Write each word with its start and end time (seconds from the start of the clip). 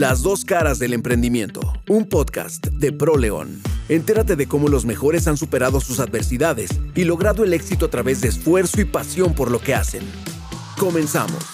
Las 0.00 0.22
dos 0.22 0.46
caras 0.46 0.78
del 0.78 0.94
emprendimiento, 0.94 1.60
un 1.86 2.08
podcast 2.08 2.68
de 2.68 2.90
ProLeón. 2.90 3.60
Entérate 3.90 4.34
de 4.34 4.48
cómo 4.48 4.68
los 4.68 4.86
mejores 4.86 5.28
han 5.28 5.36
superado 5.36 5.78
sus 5.78 6.00
adversidades 6.00 6.70
y 6.94 7.04
logrado 7.04 7.44
el 7.44 7.52
éxito 7.52 7.84
a 7.84 7.90
través 7.90 8.22
de 8.22 8.28
esfuerzo 8.28 8.80
y 8.80 8.86
pasión 8.86 9.34
por 9.34 9.50
lo 9.50 9.58
que 9.58 9.74
hacen. 9.74 10.00
Comenzamos. 10.78 11.44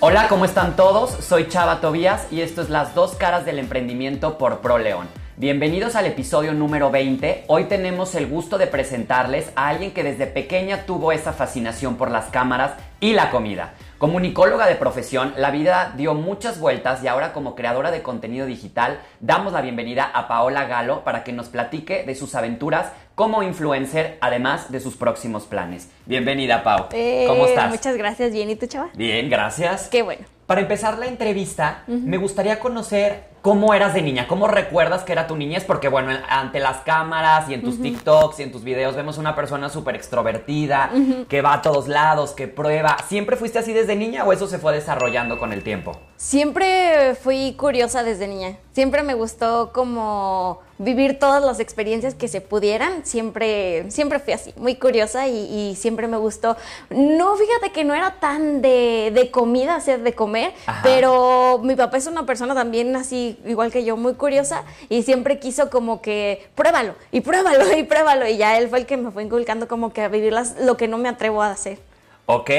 Hola, 0.00 0.28
¿cómo 0.28 0.44
están 0.44 0.76
todos? 0.76 1.12
Soy 1.24 1.48
Chava 1.48 1.80
Tobías 1.80 2.26
y 2.30 2.42
esto 2.42 2.60
es 2.60 2.68
Las 2.68 2.94
dos 2.94 3.14
caras 3.14 3.46
del 3.46 3.58
emprendimiento 3.58 4.36
por 4.36 4.60
ProLeón. 4.60 5.08
Bienvenidos 5.38 5.96
al 5.96 6.04
episodio 6.04 6.52
número 6.52 6.90
20. 6.90 7.44
Hoy 7.46 7.64
tenemos 7.64 8.14
el 8.14 8.26
gusto 8.26 8.58
de 8.58 8.66
presentarles 8.66 9.50
a 9.56 9.68
alguien 9.68 9.92
que 9.92 10.02
desde 10.02 10.26
pequeña 10.26 10.84
tuvo 10.84 11.12
esa 11.12 11.32
fascinación 11.32 11.96
por 11.96 12.10
las 12.10 12.26
cámaras 12.26 12.72
y 13.00 13.14
la 13.14 13.30
comida. 13.30 13.72
Comunicóloga 13.98 14.66
de 14.66 14.74
profesión, 14.74 15.32
la 15.38 15.50
vida 15.50 15.94
dio 15.96 16.12
muchas 16.12 16.60
vueltas 16.60 17.02
y 17.02 17.08
ahora 17.08 17.32
como 17.32 17.54
creadora 17.54 17.90
de 17.90 18.02
contenido 18.02 18.44
digital 18.44 19.00
damos 19.20 19.54
la 19.54 19.62
bienvenida 19.62 20.04
a 20.04 20.28
Paola 20.28 20.66
Galo 20.66 21.02
para 21.02 21.24
que 21.24 21.32
nos 21.32 21.48
platique 21.48 22.04
de 22.04 22.14
sus 22.14 22.34
aventuras 22.34 22.92
como 23.14 23.42
influencer, 23.42 24.18
además 24.20 24.70
de 24.70 24.80
sus 24.80 24.96
próximos 24.96 25.46
planes. 25.46 25.88
Bienvenida, 26.04 26.62
Pau. 26.62 26.88
Eh, 26.92 27.24
¿Cómo 27.26 27.46
estás? 27.46 27.70
Muchas 27.70 27.96
gracias, 27.96 28.34
bien. 28.34 28.50
¿Y 28.50 28.56
tú, 28.56 28.66
chava? 28.66 28.90
Bien, 28.94 29.30
gracias. 29.30 29.88
Qué 29.88 30.02
bueno. 30.02 30.26
Para 30.44 30.60
empezar 30.60 30.98
la 30.98 31.06
entrevista, 31.06 31.82
me 31.86 32.18
gustaría 32.18 32.60
conocer 32.60 33.30
cómo 33.46 33.74
eras 33.74 33.94
de 33.94 34.02
niña, 34.02 34.26
cómo 34.26 34.48
recuerdas 34.48 35.04
que 35.04 35.12
era 35.12 35.28
tu 35.28 35.36
niñez, 35.36 35.62
porque 35.62 35.86
bueno, 35.86 36.10
ante 36.28 36.58
las 36.58 36.78
cámaras 36.78 37.48
y 37.48 37.54
en 37.54 37.62
tus 37.62 37.80
TikToks 37.80 38.40
y 38.40 38.42
en 38.42 38.50
tus 38.50 38.64
videos 38.64 38.96
vemos 38.96 39.18
una 39.18 39.36
persona 39.36 39.68
súper 39.68 39.94
extrovertida, 39.94 40.90
que 41.28 41.42
va 41.42 41.52
a 41.52 41.62
todos 41.62 41.86
lados, 41.86 42.32
que 42.32 42.48
prueba. 42.48 42.96
¿Siempre 43.06 43.36
fuiste 43.36 43.60
así 43.60 43.72
desde 43.72 43.94
niña 43.94 44.24
o 44.24 44.32
eso 44.32 44.48
se 44.48 44.58
fue 44.58 44.72
desarrollando 44.72 45.38
con 45.38 45.52
el 45.52 45.62
tiempo? 45.62 45.92
Siempre 46.16 47.14
fui 47.14 47.54
curiosa 47.58 48.02
desde 48.02 48.26
niña. 48.26 48.56
Siempre 48.72 49.02
me 49.02 49.12
gustó 49.12 49.70
como 49.74 50.60
vivir 50.78 51.18
todas 51.18 51.44
las 51.44 51.60
experiencias 51.60 52.14
que 52.14 52.26
se 52.26 52.40
pudieran. 52.40 53.04
Siempre, 53.04 53.90
siempre 53.90 54.18
fui 54.18 54.32
así, 54.32 54.54
muy 54.56 54.76
curiosa 54.76 55.28
y, 55.28 55.76
siempre 55.76 56.08
me 56.08 56.16
gustó. 56.16 56.56
No, 56.88 57.36
fíjate 57.36 57.70
que 57.70 57.84
no 57.84 57.94
era 57.94 58.18
tan 58.18 58.62
de, 58.62 59.12
de 59.14 59.30
comida, 59.30 59.76
hacer 59.76 60.02
de 60.02 60.14
comer, 60.14 60.54
pero 60.82 61.60
mi 61.62 61.76
papá 61.76 61.98
es 61.98 62.06
una 62.06 62.24
persona 62.24 62.54
también 62.54 62.96
así, 62.96 63.38
igual 63.44 63.70
que 63.70 63.84
yo, 63.84 63.98
muy 63.98 64.14
curiosa 64.14 64.64
y 64.88 65.02
siempre 65.02 65.38
quiso 65.38 65.68
como 65.68 66.00
que 66.00 66.48
pruébalo 66.54 66.94
y 67.12 67.20
pruébalo 67.20 67.76
y 67.76 67.82
pruébalo. 67.82 68.26
Y 68.26 68.38
ya 68.38 68.56
él 68.56 68.70
fue 68.70 68.78
el 68.78 68.86
que 68.86 68.96
me 68.96 69.10
fue 69.10 69.22
inculcando 69.22 69.68
como 69.68 69.92
que 69.92 70.00
a 70.00 70.08
vivir 70.08 70.32
las, 70.32 70.58
lo 70.60 70.78
que 70.78 70.88
no 70.88 70.96
me 70.96 71.10
atrevo 71.10 71.42
a 71.42 71.50
hacer. 71.50 71.78
Ok. 72.24 72.50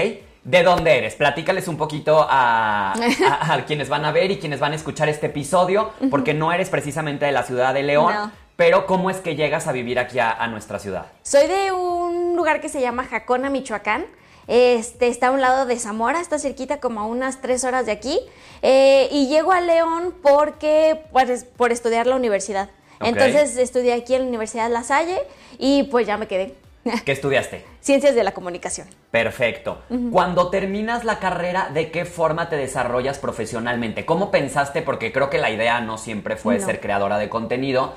¿De 0.43 0.63
dónde 0.63 0.97
eres? 0.97 1.15
Platícales 1.15 1.67
un 1.67 1.77
poquito 1.77 2.25
a, 2.29 2.93
quienes 3.65 3.89
van 3.89 4.05
a 4.05 4.11
ver 4.11 4.31
y 4.31 4.37
quienes 4.37 4.59
van 4.59 4.73
a 4.73 4.75
escuchar 4.75 5.09
este 5.09 5.27
episodio, 5.27 5.91
porque 6.09 6.33
no 6.33 6.51
eres 6.51 6.69
precisamente 6.69 7.25
de 7.25 7.31
la 7.31 7.43
ciudad 7.43 7.73
de 7.73 7.83
León, 7.83 8.13
pero 8.55 8.85
¿cómo 8.85 9.09
es 9.09 9.17
que 9.17 9.35
llegas 9.35 9.67
a 9.67 9.71
vivir 9.71 9.99
aquí 9.99 10.19
a, 10.19 10.47
nuestra 10.47 10.79
ciudad? 10.79 11.07
Soy 11.23 11.47
de 11.47 11.71
un 11.71 12.35
lugar 12.35 12.61
que 12.61 12.69
se 12.69 12.81
llama 12.81 13.03
Jacona, 13.05 13.49
Michoacán. 13.49 14.05
Este, 14.47 15.09
está 15.09 15.27
a 15.27 15.31
un 15.31 15.41
lado 15.41 15.65
de 15.65 15.77
Zamora, 15.77 16.21
está 16.21 16.39
cerquita 16.39 16.79
como 16.79 17.01
a 17.01 17.05
unas 17.05 17.41
tres 17.41 17.65
horas 17.65 17.85
de 17.85 17.91
aquí. 17.91 18.17
Eh, 18.61 19.09
y 19.11 19.27
llego 19.27 19.51
a 19.51 19.59
León 19.59 20.13
porque, 20.23 21.03
pues, 21.11 21.43
por 21.43 21.71
estudiar 21.71 22.07
la 22.07 22.15
universidad. 22.15 22.69
Entonces 22.99 23.57
estudié 23.57 23.93
aquí 23.93 24.15
en 24.15 24.23
la 24.23 24.27
Universidad 24.27 24.71
La 24.71 24.83
Salle 24.83 25.19
y 25.59 25.83
pues 25.83 26.07
ya 26.07 26.17
me 26.17 26.27
quedé. 26.27 26.55
¿Qué 27.05 27.11
estudiaste? 27.11 27.63
Ciencias 27.81 28.15
de 28.15 28.23
la 28.23 28.33
comunicación. 28.33 28.87
Perfecto. 29.11 29.81
Cuando 30.11 30.49
terminas 30.49 31.03
la 31.03 31.19
carrera, 31.19 31.69
¿de 31.73 31.91
qué 31.91 32.05
forma 32.05 32.49
te 32.49 32.55
desarrollas 32.55 33.19
profesionalmente? 33.19 34.05
¿Cómo 34.05 34.31
pensaste? 34.31 34.81
Porque 34.81 35.11
creo 35.11 35.29
que 35.29 35.37
la 35.37 35.49
idea 35.49 35.81
no 35.81 35.97
siempre 35.97 36.35
fue 36.35 36.59
ser 36.59 36.79
creadora 36.79 37.17
de 37.17 37.29
contenido. 37.29 37.93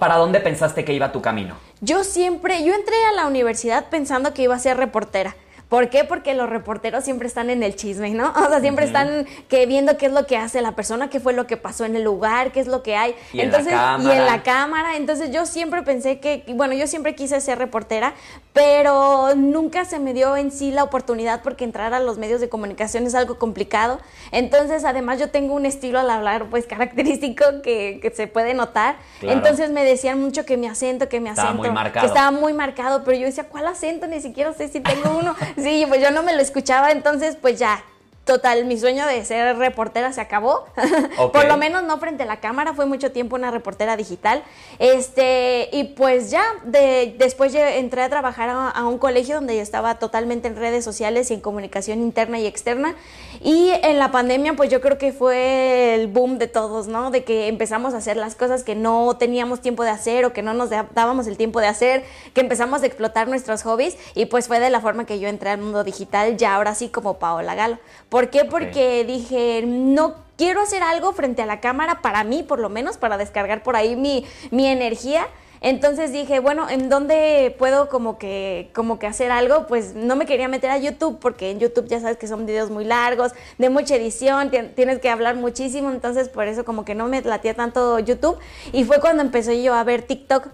¿Para 0.00 0.16
dónde 0.16 0.40
pensaste 0.40 0.84
que 0.84 0.92
iba 0.92 1.12
tu 1.12 1.22
camino? 1.22 1.56
Yo 1.80 2.02
siempre, 2.04 2.64
yo 2.64 2.74
entré 2.74 2.96
a 3.10 3.12
la 3.12 3.26
universidad 3.26 3.86
pensando 3.90 4.34
que 4.34 4.42
iba 4.42 4.54
a 4.54 4.58
ser 4.58 4.76
reportera. 4.76 5.36
¿Por 5.72 5.88
qué? 5.88 6.04
Porque 6.04 6.34
los 6.34 6.50
reporteros 6.50 7.02
siempre 7.02 7.26
están 7.26 7.48
en 7.48 7.62
el 7.62 7.76
chisme, 7.76 8.10
¿no? 8.10 8.30
O 8.42 8.48
sea, 8.50 8.60
siempre 8.60 8.84
están 8.84 9.26
que 9.48 9.64
viendo 9.64 9.96
qué 9.96 10.04
es 10.04 10.12
lo 10.12 10.26
que 10.26 10.36
hace 10.36 10.60
la 10.60 10.72
persona, 10.72 11.08
qué 11.08 11.18
fue 11.18 11.32
lo 11.32 11.46
que 11.46 11.56
pasó 11.56 11.86
en 11.86 11.96
el 11.96 12.02
lugar, 12.02 12.52
qué 12.52 12.60
es 12.60 12.66
lo 12.66 12.82
que 12.82 12.94
hay. 12.94 13.14
Y 13.32 13.40
Entonces, 13.40 13.72
en 13.72 13.78
la 13.78 13.82
cámara. 13.82 14.14
Y 14.14 14.18
en 14.18 14.26
la 14.26 14.42
cámara. 14.42 14.96
Entonces 14.96 15.30
yo 15.30 15.46
siempre 15.46 15.80
pensé 15.80 16.20
que, 16.20 16.44
bueno, 16.54 16.74
yo 16.74 16.86
siempre 16.86 17.14
quise 17.14 17.40
ser 17.40 17.56
reportera, 17.56 18.12
pero 18.52 19.34
nunca 19.34 19.86
se 19.86 19.98
me 19.98 20.12
dio 20.12 20.36
en 20.36 20.50
sí 20.50 20.72
la 20.72 20.84
oportunidad 20.84 21.40
porque 21.40 21.64
entrar 21.64 21.94
a 21.94 22.00
los 22.00 22.18
medios 22.18 22.42
de 22.42 22.50
comunicación 22.50 23.06
es 23.06 23.14
algo 23.14 23.38
complicado. 23.38 23.98
Entonces, 24.30 24.84
además 24.84 25.20
yo 25.20 25.30
tengo 25.30 25.54
un 25.54 25.64
estilo 25.64 25.98
al 25.98 26.10
hablar 26.10 26.50
pues 26.50 26.66
característico 26.68 27.44
que, 27.62 28.12
se 28.14 28.26
puede 28.26 28.52
notar. 28.52 28.96
Entonces 29.22 29.70
me 29.70 29.84
decían 29.84 30.20
mucho 30.20 30.44
que 30.44 30.58
mi 30.58 30.66
acento, 30.66 31.08
que 31.08 31.18
mi 31.18 31.30
acento, 31.30 31.48
estaba 31.48 31.62
muy 31.62 31.70
marcado. 31.70 32.02
que 32.02 32.08
estaba 32.08 32.30
muy 32.30 32.52
marcado, 32.52 33.04
pero 33.04 33.16
yo 33.16 33.24
decía, 33.24 33.44
¿cuál 33.44 33.68
acento? 33.68 34.06
Ni 34.06 34.20
siquiera 34.20 34.52
sé 34.52 34.68
si 34.68 34.80
tengo 34.80 35.16
uno. 35.18 35.34
Sí, 35.62 35.84
pues 35.86 36.00
yo 36.02 36.10
no 36.10 36.24
me 36.24 36.34
lo 36.34 36.42
escuchaba, 36.42 36.90
entonces 36.90 37.36
pues 37.40 37.56
ya, 37.56 37.84
Total, 38.24 38.64
mi 38.66 38.78
sueño 38.78 39.04
de 39.04 39.24
ser 39.24 39.56
reportera 39.58 40.12
se 40.12 40.20
acabó. 40.20 40.64
Por 41.32 41.46
lo 41.46 41.56
menos 41.56 41.82
no 41.82 41.98
frente 41.98 42.22
a 42.22 42.26
la 42.26 42.38
cámara, 42.38 42.72
fue 42.72 42.86
mucho 42.86 43.10
tiempo 43.10 43.34
una 43.34 43.50
reportera 43.50 43.96
digital. 43.96 44.44
Este, 44.78 45.68
y 45.72 45.84
pues 45.84 46.30
ya, 46.30 46.44
de, 46.62 47.16
después 47.18 47.52
entré 47.52 48.02
a 48.02 48.08
trabajar 48.08 48.48
a, 48.48 48.84
un 48.84 48.98
colegio 48.98 49.34
donde 49.34 49.56
yo 49.56 49.62
estaba 49.62 49.98
totalmente 49.98 50.46
en 50.46 50.54
redes 50.54 50.84
sociales 50.84 51.32
y 51.32 51.34
en 51.34 51.40
comunicación 51.40 52.00
interna 52.00 52.38
y 52.38 52.46
externa. 52.46 52.94
Y 53.42 53.70
en 53.82 53.98
la 53.98 54.12
pandemia, 54.12 54.54
pues 54.54 54.70
yo 54.70 54.80
creo 54.80 54.98
que 54.98 55.12
fue 55.12 55.96
el 55.96 56.06
boom 56.06 56.38
de 56.38 56.46
todos, 56.46 56.86
¿no? 56.86 57.10
De 57.10 57.24
que 57.24 57.48
empezamos 57.48 57.92
a 57.92 57.96
hacer 57.96 58.16
las 58.16 58.36
cosas 58.36 58.62
que 58.62 58.76
no 58.76 59.16
teníamos 59.18 59.60
tiempo 59.60 59.82
de 59.82 59.90
hacer 59.90 60.24
o 60.26 60.32
que 60.32 60.42
no 60.42 60.54
nos 60.54 60.70
dábamos 60.70 61.26
el 61.26 61.36
tiempo 61.36 61.58
de 61.58 61.66
hacer, 61.66 62.04
que 62.34 62.40
empezamos 62.40 62.84
a 62.84 62.86
explotar 62.86 63.26
nuestros 63.26 63.64
hobbies 63.64 63.96
y 64.14 64.26
pues 64.26 64.46
fue 64.46 64.60
de 64.60 64.70
la 64.70 64.80
forma 64.80 65.06
que 65.06 65.18
yo 65.18 65.26
entré 65.26 65.50
al 65.50 65.58
mundo 65.58 65.82
digital, 65.82 66.36
ya 66.36 66.54
ahora 66.54 66.76
sí 66.76 66.88
como 66.88 67.18
Paola 67.18 67.56
Galo. 67.56 67.78
¿Por 68.12 68.28
qué? 68.28 68.44
Porque 68.44 69.06
dije, 69.06 69.64
no 69.66 70.16
quiero 70.36 70.60
hacer 70.60 70.82
algo 70.82 71.14
frente 71.14 71.40
a 71.40 71.46
la 71.46 71.60
cámara 71.60 72.02
para 72.02 72.24
mí, 72.24 72.42
por 72.42 72.58
lo 72.58 72.68
menos, 72.68 72.98
para 72.98 73.16
descargar 73.16 73.62
por 73.62 73.74
ahí 73.74 73.96
mi, 73.96 74.26
mi 74.50 74.66
energía. 74.66 75.26
Entonces 75.62 76.12
dije, 76.12 76.38
bueno, 76.38 76.68
¿en 76.68 76.90
dónde 76.90 77.56
puedo 77.58 77.88
como 77.88 78.18
que, 78.18 78.68
como 78.74 78.98
que 78.98 79.06
hacer 79.06 79.30
algo? 79.30 79.66
Pues 79.66 79.94
no 79.94 80.14
me 80.14 80.26
quería 80.26 80.46
meter 80.46 80.70
a 80.70 80.76
YouTube 80.76 81.20
porque 81.20 81.52
en 81.52 81.58
YouTube 81.58 81.88
ya 81.88 82.00
sabes 82.00 82.18
que 82.18 82.28
son 82.28 82.44
videos 82.44 82.68
muy 82.68 82.84
largos, 82.84 83.32
de 83.56 83.70
mucha 83.70 83.96
edición, 83.96 84.50
tienes 84.50 84.98
que 84.98 85.08
hablar 85.08 85.36
muchísimo, 85.36 85.90
entonces 85.90 86.28
por 86.28 86.46
eso 86.48 86.66
como 86.66 86.84
que 86.84 86.94
no 86.94 87.08
me 87.08 87.22
latía 87.22 87.54
tanto 87.54 87.98
YouTube. 87.98 88.38
Y 88.74 88.84
fue 88.84 89.00
cuando 89.00 89.22
empecé 89.22 89.62
yo 89.62 89.72
a 89.72 89.84
ver 89.84 90.02
TikTok. 90.02 90.48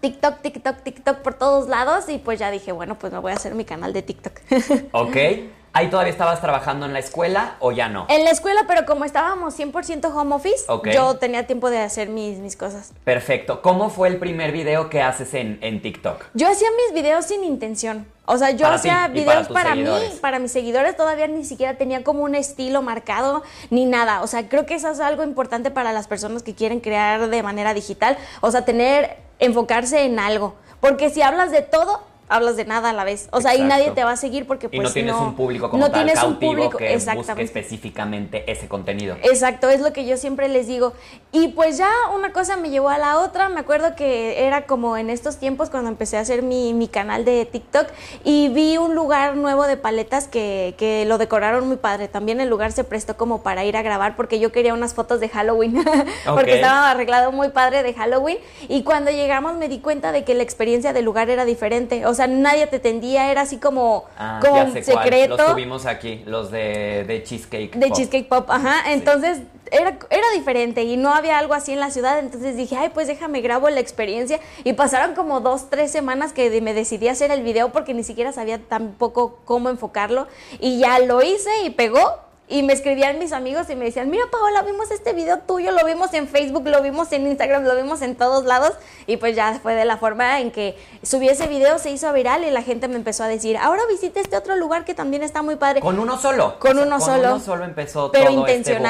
TikTok, 0.00 0.40
TikTok, 0.40 0.82
TikTok 0.82 1.18
por 1.18 1.34
todos 1.34 1.68
lados 1.68 2.08
y 2.08 2.16
pues 2.16 2.38
ya 2.38 2.50
dije, 2.50 2.72
bueno, 2.72 2.98
pues 2.98 3.12
me 3.12 3.18
voy 3.18 3.32
a 3.32 3.34
hacer 3.34 3.54
mi 3.54 3.66
canal 3.66 3.92
de 3.92 4.00
TikTok. 4.00 4.32
Ok. 4.92 5.16
¿Ahí 5.72 5.88
todavía 5.88 6.10
estabas 6.10 6.40
trabajando 6.40 6.86
en 6.86 6.92
la 6.92 6.98
escuela 6.98 7.54
o 7.60 7.70
ya 7.70 7.88
no? 7.88 8.06
En 8.08 8.24
la 8.24 8.30
escuela, 8.30 8.64
pero 8.66 8.86
como 8.86 9.04
estábamos 9.04 9.58
100% 9.58 10.12
home 10.14 10.34
office, 10.34 10.64
yo 10.92 11.16
tenía 11.16 11.46
tiempo 11.46 11.70
de 11.70 11.78
hacer 11.78 12.08
mis, 12.08 12.38
mis 12.38 12.56
cosas. 12.56 12.92
Perfecto. 13.04 13.62
¿Cómo 13.62 13.88
fue 13.88 14.08
el 14.08 14.18
primer 14.18 14.50
video 14.50 14.90
que 14.90 15.00
haces 15.00 15.32
en, 15.34 15.58
en 15.62 15.80
TikTok? 15.80 16.24
Yo 16.34 16.48
hacía 16.48 16.68
mis 16.86 17.00
videos 17.00 17.26
sin 17.26 17.44
intención. 17.44 18.06
O 18.26 18.38
sea, 18.38 18.50
yo 18.50 18.66
hacía 18.66 19.08
videos 19.08 19.48
para, 19.48 19.74
mí, 19.74 19.84
para 20.20 20.38
mis 20.38 20.52
seguidores, 20.52 20.96
todavía 20.96 21.26
ni 21.26 21.44
siquiera 21.44 21.74
tenía 21.74 22.04
como 22.04 22.22
un 22.22 22.34
estilo 22.34 22.80
marcado 22.80 23.42
ni 23.70 23.86
nada. 23.86 24.22
O 24.22 24.26
sea, 24.26 24.48
creo 24.48 24.66
que 24.66 24.74
eso 24.74 24.88
es 24.90 25.00
algo 25.00 25.24
importante 25.24 25.70
para 25.70 25.92
las 25.92 26.06
personas 26.06 26.44
que 26.44 26.54
quieren 26.54 26.80
crear 26.80 27.28
de 27.28 27.42
manera 27.42 27.74
digital. 27.74 28.16
O 28.40 28.50
sea, 28.50 28.64
tener, 28.64 29.16
enfocarse 29.40 30.04
en 30.04 30.18
algo. 30.18 30.54
Porque 30.80 31.10
si 31.10 31.22
hablas 31.22 31.50
de 31.50 31.62
todo, 31.62 32.02
hablas 32.30 32.56
de 32.56 32.64
nada 32.64 32.90
a 32.90 32.92
la 32.92 33.04
vez. 33.04 33.28
O 33.32 33.40
sea, 33.40 33.54
y 33.56 33.62
nadie 33.62 33.90
te 33.90 34.04
va 34.04 34.12
a 34.12 34.16
seguir 34.16 34.46
porque 34.46 34.68
pues 34.68 34.80
y 34.80 34.82
no 34.82 34.90
tienes 34.90 35.14
un 35.16 35.34
público 35.34 35.68
como 35.68 35.84
no 35.84 35.90
tal 35.90 36.04
tienes 36.04 36.22
un 36.22 36.38
público, 36.38 36.78
que 36.78 36.96
busque 36.96 37.42
específicamente 37.42 38.50
ese 38.50 38.68
contenido. 38.68 39.16
Exacto, 39.22 39.68
es 39.68 39.80
lo 39.80 39.92
que 39.92 40.06
yo 40.06 40.16
siempre 40.16 40.48
les 40.48 40.66
digo. 40.68 40.92
Y 41.32 41.48
pues 41.48 41.76
ya 41.76 41.90
una 42.14 42.32
cosa 42.32 42.56
me 42.56 42.70
llevó 42.70 42.88
a 42.88 42.98
la 42.98 43.18
otra. 43.18 43.48
Me 43.48 43.60
acuerdo 43.60 43.96
que 43.96 44.46
era 44.46 44.66
como 44.66 44.96
en 44.96 45.10
estos 45.10 45.38
tiempos 45.38 45.70
cuando 45.70 45.90
empecé 45.90 46.16
a 46.16 46.20
hacer 46.20 46.42
mi, 46.42 46.72
mi 46.72 46.88
canal 46.88 47.24
de 47.24 47.44
TikTok 47.44 47.88
y 48.24 48.48
vi 48.48 48.76
un 48.78 48.94
lugar 48.94 49.36
nuevo 49.36 49.66
de 49.66 49.76
paletas 49.76 50.28
que, 50.28 50.74
que 50.78 51.04
lo 51.06 51.18
decoraron 51.18 51.66
muy 51.66 51.76
padre. 51.76 52.06
También 52.06 52.40
el 52.40 52.48
lugar 52.48 52.70
se 52.70 52.84
prestó 52.84 53.16
como 53.16 53.42
para 53.42 53.64
ir 53.64 53.76
a 53.76 53.82
grabar 53.82 54.14
porque 54.16 54.38
yo 54.38 54.52
quería 54.52 54.72
unas 54.72 54.94
fotos 54.94 55.18
de 55.18 55.28
Halloween 55.28 55.84
porque 56.26 56.54
estaba 56.54 56.90
arreglado 56.90 57.32
muy 57.32 57.48
padre 57.48 57.82
de 57.82 57.92
Halloween 57.92 58.38
y 58.68 58.84
cuando 58.84 59.10
llegamos 59.10 59.56
me 59.56 59.68
di 59.68 59.80
cuenta 59.80 60.12
de 60.12 60.24
que 60.24 60.34
la 60.34 60.44
experiencia 60.44 60.92
del 60.92 61.04
lugar 61.04 61.28
era 61.28 61.44
diferente. 61.44 62.06
O 62.06 62.14
sea, 62.14 62.19
nadie 62.26 62.66
te 62.66 62.78
tendía, 62.78 63.30
era 63.30 63.42
así 63.42 63.58
como, 63.58 64.04
ah, 64.18 64.40
como 64.40 64.72
secreto. 64.72 65.36
Los 65.36 65.52
tuvimos 65.52 65.86
aquí, 65.86 66.22
los 66.26 66.50
de, 66.50 67.04
de 67.06 67.22
Cheesecake 67.22 67.76
De 67.76 67.90
Cheesecake 67.90 68.28
Pop, 68.28 68.50
ajá. 68.50 68.92
Entonces, 68.92 69.40
era, 69.70 69.98
era, 70.10 70.26
diferente 70.34 70.82
y 70.82 70.96
no 70.96 71.14
había 71.14 71.38
algo 71.38 71.54
así 71.54 71.72
en 71.72 71.80
la 71.80 71.90
ciudad, 71.90 72.18
entonces 72.18 72.56
dije, 72.56 72.76
ay, 72.76 72.90
pues 72.92 73.06
déjame 73.06 73.40
grabo 73.40 73.70
la 73.70 73.80
experiencia. 73.80 74.40
Y 74.64 74.72
pasaron 74.72 75.14
como 75.14 75.40
dos, 75.40 75.70
tres 75.70 75.90
semanas 75.90 76.32
que 76.32 76.60
me 76.60 76.74
decidí 76.74 77.08
a 77.08 77.12
hacer 77.12 77.30
el 77.30 77.42
video 77.42 77.70
porque 77.70 77.94
ni 77.94 78.02
siquiera 78.02 78.32
sabía 78.32 78.58
tampoco 78.58 79.38
cómo 79.44 79.68
enfocarlo. 79.68 80.26
Y 80.58 80.78
ya 80.78 80.98
lo 80.98 81.22
hice 81.22 81.50
y 81.64 81.70
pegó 81.70 82.29
y 82.50 82.64
me 82.64 82.72
escribían 82.72 83.18
mis 83.18 83.32
amigos 83.32 83.70
y 83.70 83.76
me 83.76 83.84
decían, 83.86 84.10
mira 84.10 84.24
Paola, 84.30 84.62
vimos 84.62 84.90
este 84.90 85.12
video 85.12 85.38
tuyo, 85.38 85.70
lo 85.70 85.86
vimos 85.86 86.12
en 86.14 86.26
Facebook, 86.26 86.66
lo 86.66 86.82
vimos 86.82 87.12
en 87.12 87.26
Instagram, 87.26 87.62
lo 87.62 87.76
vimos 87.76 88.02
en 88.02 88.16
todos 88.16 88.44
lados 88.44 88.72
y 89.06 89.16
pues 89.16 89.36
ya 89.36 89.58
fue 89.62 89.74
de 89.74 89.84
la 89.84 89.96
forma 89.96 90.40
en 90.40 90.50
que 90.50 90.76
subí 91.02 91.28
ese 91.28 91.46
video, 91.46 91.78
se 91.78 91.90
hizo 91.90 92.12
viral 92.12 92.44
y 92.44 92.50
la 92.50 92.62
gente 92.62 92.88
me 92.88 92.96
empezó 92.96 93.22
a 93.22 93.28
decir, 93.28 93.56
ahora 93.56 93.82
visite 93.88 94.18
este 94.20 94.36
otro 94.36 94.56
lugar 94.56 94.84
que 94.84 94.94
también 94.94 95.22
está 95.22 95.42
muy 95.42 95.56
padre. 95.56 95.80
Con 95.80 95.98
uno 96.00 96.18
solo. 96.18 96.58
Con 96.58 96.78
uno 96.78 97.00
solo. 97.00 97.22
Con 97.22 97.32
uno 97.32 97.40
solo 97.40 97.64
empezó 97.64 98.10
Pero 98.10 98.32
todo 98.32 98.46
este 98.48 98.80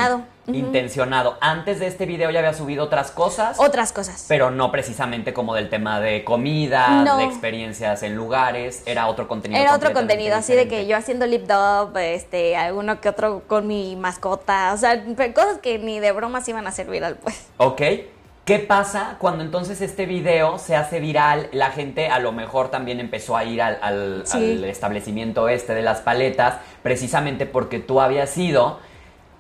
intencionado. 0.47 1.37
Antes 1.41 1.79
de 1.81 1.87
este 1.87 2.07
video 2.07 2.31
ya 2.31 2.41
había 2.41 2.55
subido 2.55 2.85
otras 2.85 3.11
cosas. 3.11 3.59
Otras 3.59 3.93
cosas. 3.93 4.25
Pero 4.29 4.51
no 4.51 4.71
precisamente 4.73 5.33
como 5.33 5.55
del 5.55 5.69
tema 5.69 6.01
de 6.01 6.25
comida, 6.25 7.03
No. 7.05 7.19
de 7.19 7.25
experiencias 7.25 8.03
en 8.03 8.17
lugares, 8.17 8.83
era 8.87 9.07
otro 9.09 9.29
contenido. 9.29 9.61
Era 9.61 9.75
otro 9.75 9.93
contenido, 9.93 10.37
así 10.37 10.55
de 10.55 10.69
que 10.69 10.87
yo 10.87 10.97
haciendo 10.97 11.27
lip 11.27 11.47
dub, 11.47 11.97
este, 11.99 12.57
alguno 12.57 13.01
que 13.01 13.09
otro 13.09 13.43
con 13.47 13.67
mi 13.67 13.97
mascota, 13.97 14.73
o 14.75 14.77
sea, 14.77 15.03
cosas 15.35 15.59
que 15.59 15.79
ni 15.79 16.01
de 16.01 16.13
bromas 16.13 16.49
iban 16.49 16.67
a 16.67 16.73
ser 16.73 16.89
viral, 16.89 17.17
pues. 17.23 17.47
Ok. 17.59 17.83
¿Qué 18.45 18.59
pasa 18.59 19.17
cuando 19.21 19.45
entonces 19.45 19.81
este 19.81 20.07
video 20.07 20.59
se 20.59 20.75
hace 20.75 20.99
viral? 20.99 21.49
La 21.53 21.71
gente 21.71 22.09
a 22.09 22.19
lo 22.19 22.33
mejor 22.33 22.69
también 22.69 22.99
empezó 22.99 23.37
a 23.37 23.45
ir 23.45 23.63
al, 23.63 23.79
al- 23.81 24.23
Sí. 24.25 24.39
al 24.57 24.65
establecimiento 24.65 25.49
este 25.49 25.73
de 25.75 25.83
las 25.83 26.01
paletas, 26.01 26.55
precisamente 26.83 27.47
porque 27.47 27.79
tú 27.79 28.01
habías 28.01 28.37
ido. 28.37 28.81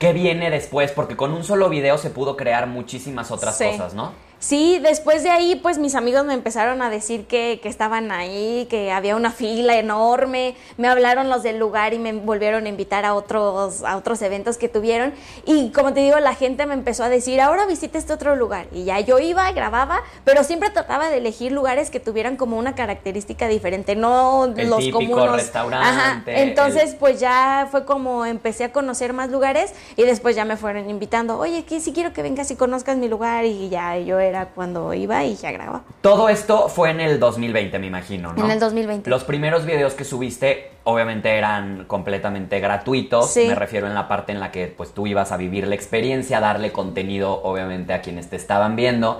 ¿Qué 0.00 0.14
viene 0.14 0.48
después? 0.48 0.92
Porque 0.92 1.14
con 1.14 1.34
un 1.34 1.44
solo 1.44 1.68
video 1.68 1.98
se 1.98 2.08
pudo 2.08 2.34
crear 2.34 2.66
muchísimas 2.66 3.30
otras 3.30 3.58
Sí. 3.58 3.66
cosas, 3.66 3.92
¿no? 3.92 4.12
Sí, 4.42 4.78
después 4.82 5.22
de 5.22 5.28
ahí, 5.28 5.54
pues 5.56 5.76
mis 5.76 5.94
amigos 5.94 6.24
me 6.24 6.32
empezaron 6.32 6.80
a 6.80 6.88
decir 6.88 7.26
que, 7.26 7.60
que 7.62 7.68
estaban 7.68 8.10
ahí, 8.10 8.66
que 8.70 8.90
había 8.90 9.14
una 9.14 9.30
fila 9.32 9.76
enorme. 9.76 10.56
Me 10.78 10.88
hablaron 10.88 11.28
los 11.28 11.42
del 11.42 11.58
lugar 11.58 11.92
y 11.92 11.98
me 11.98 12.14
volvieron 12.14 12.64
a 12.64 12.68
invitar 12.70 13.04
a 13.04 13.12
otros, 13.14 13.84
a 13.84 13.98
otros 13.98 14.22
eventos 14.22 14.56
que 14.56 14.70
tuvieron. 14.70 15.12
Y 15.44 15.68
como 15.72 15.92
te 15.92 16.00
digo, 16.00 16.18
la 16.20 16.34
gente 16.34 16.64
me 16.64 16.72
empezó 16.72 17.04
a 17.04 17.10
decir, 17.10 17.38
ahora 17.38 17.66
visita 17.66 17.98
este 17.98 18.14
otro 18.14 18.34
lugar. 18.34 18.66
Y 18.72 18.84
ya 18.84 18.98
yo 19.00 19.18
iba, 19.18 19.52
grababa, 19.52 20.00
pero 20.24 20.42
siempre 20.42 20.70
trataba 20.70 21.10
de 21.10 21.18
elegir 21.18 21.52
lugares 21.52 21.90
que 21.90 22.00
tuvieran 22.00 22.36
como 22.38 22.56
una 22.56 22.74
característica 22.74 23.46
diferente, 23.46 23.94
no 23.94 24.46
El 24.56 24.70
los 24.70 24.78
típico 24.78 25.00
comunes. 25.00 25.32
restaurante, 25.32 25.86
Ajá. 25.86 26.22
Entonces, 26.26 26.92
el- 26.92 26.96
pues 26.96 27.20
ya 27.20 27.68
fue 27.70 27.84
como 27.84 28.24
empecé 28.24 28.64
a 28.64 28.72
conocer 28.72 29.12
más 29.12 29.28
lugares 29.28 29.74
y 29.96 30.04
después 30.04 30.34
ya 30.34 30.46
me 30.46 30.56
fueron 30.56 30.88
invitando, 30.88 31.38
oye, 31.38 31.58
aquí 31.58 31.78
sí 31.78 31.92
quiero 31.92 32.14
que 32.14 32.22
vengas 32.22 32.50
y 32.50 32.56
conozcas 32.56 32.96
mi 32.96 33.06
lugar 33.08 33.44
y 33.44 33.68
ya 33.68 33.98
yo 33.98 34.18
era 34.30 34.46
cuando 34.46 34.94
iba 34.94 35.22
y 35.24 35.34
ya 35.36 35.52
grababa. 35.52 35.82
Todo 36.00 36.28
esto 36.30 36.68
fue 36.70 36.90
en 36.90 37.00
el 37.00 37.20
2020, 37.20 37.78
me 37.78 37.86
imagino, 37.88 38.32
¿no? 38.32 38.44
En 38.46 38.50
el 38.50 38.58
2020. 38.58 39.10
Los 39.10 39.24
primeros 39.24 39.66
videos 39.66 39.92
que 39.92 40.04
subiste, 40.04 40.70
obviamente, 40.84 41.36
eran 41.36 41.84
completamente 41.86 42.58
gratuitos. 42.60 43.30
Sí. 43.30 43.46
Me 43.48 43.54
refiero 43.54 43.86
en 43.86 43.94
la 43.94 44.08
parte 44.08 44.32
en 44.32 44.40
la 44.40 44.50
que 44.50 44.66
pues 44.68 44.94
tú 44.94 45.06
ibas 45.06 45.32
a 45.32 45.36
vivir 45.36 45.66
la 45.66 45.74
experiencia, 45.74 46.40
darle 46.40 46.72
contenido, 46.72 47.42
obviamente, 47.42 47.92
a 47.92 48.00
quienes 48.00 48.30
te 48.30 48.36
estaban 48.36 48.74
viendo. 48.76 49.18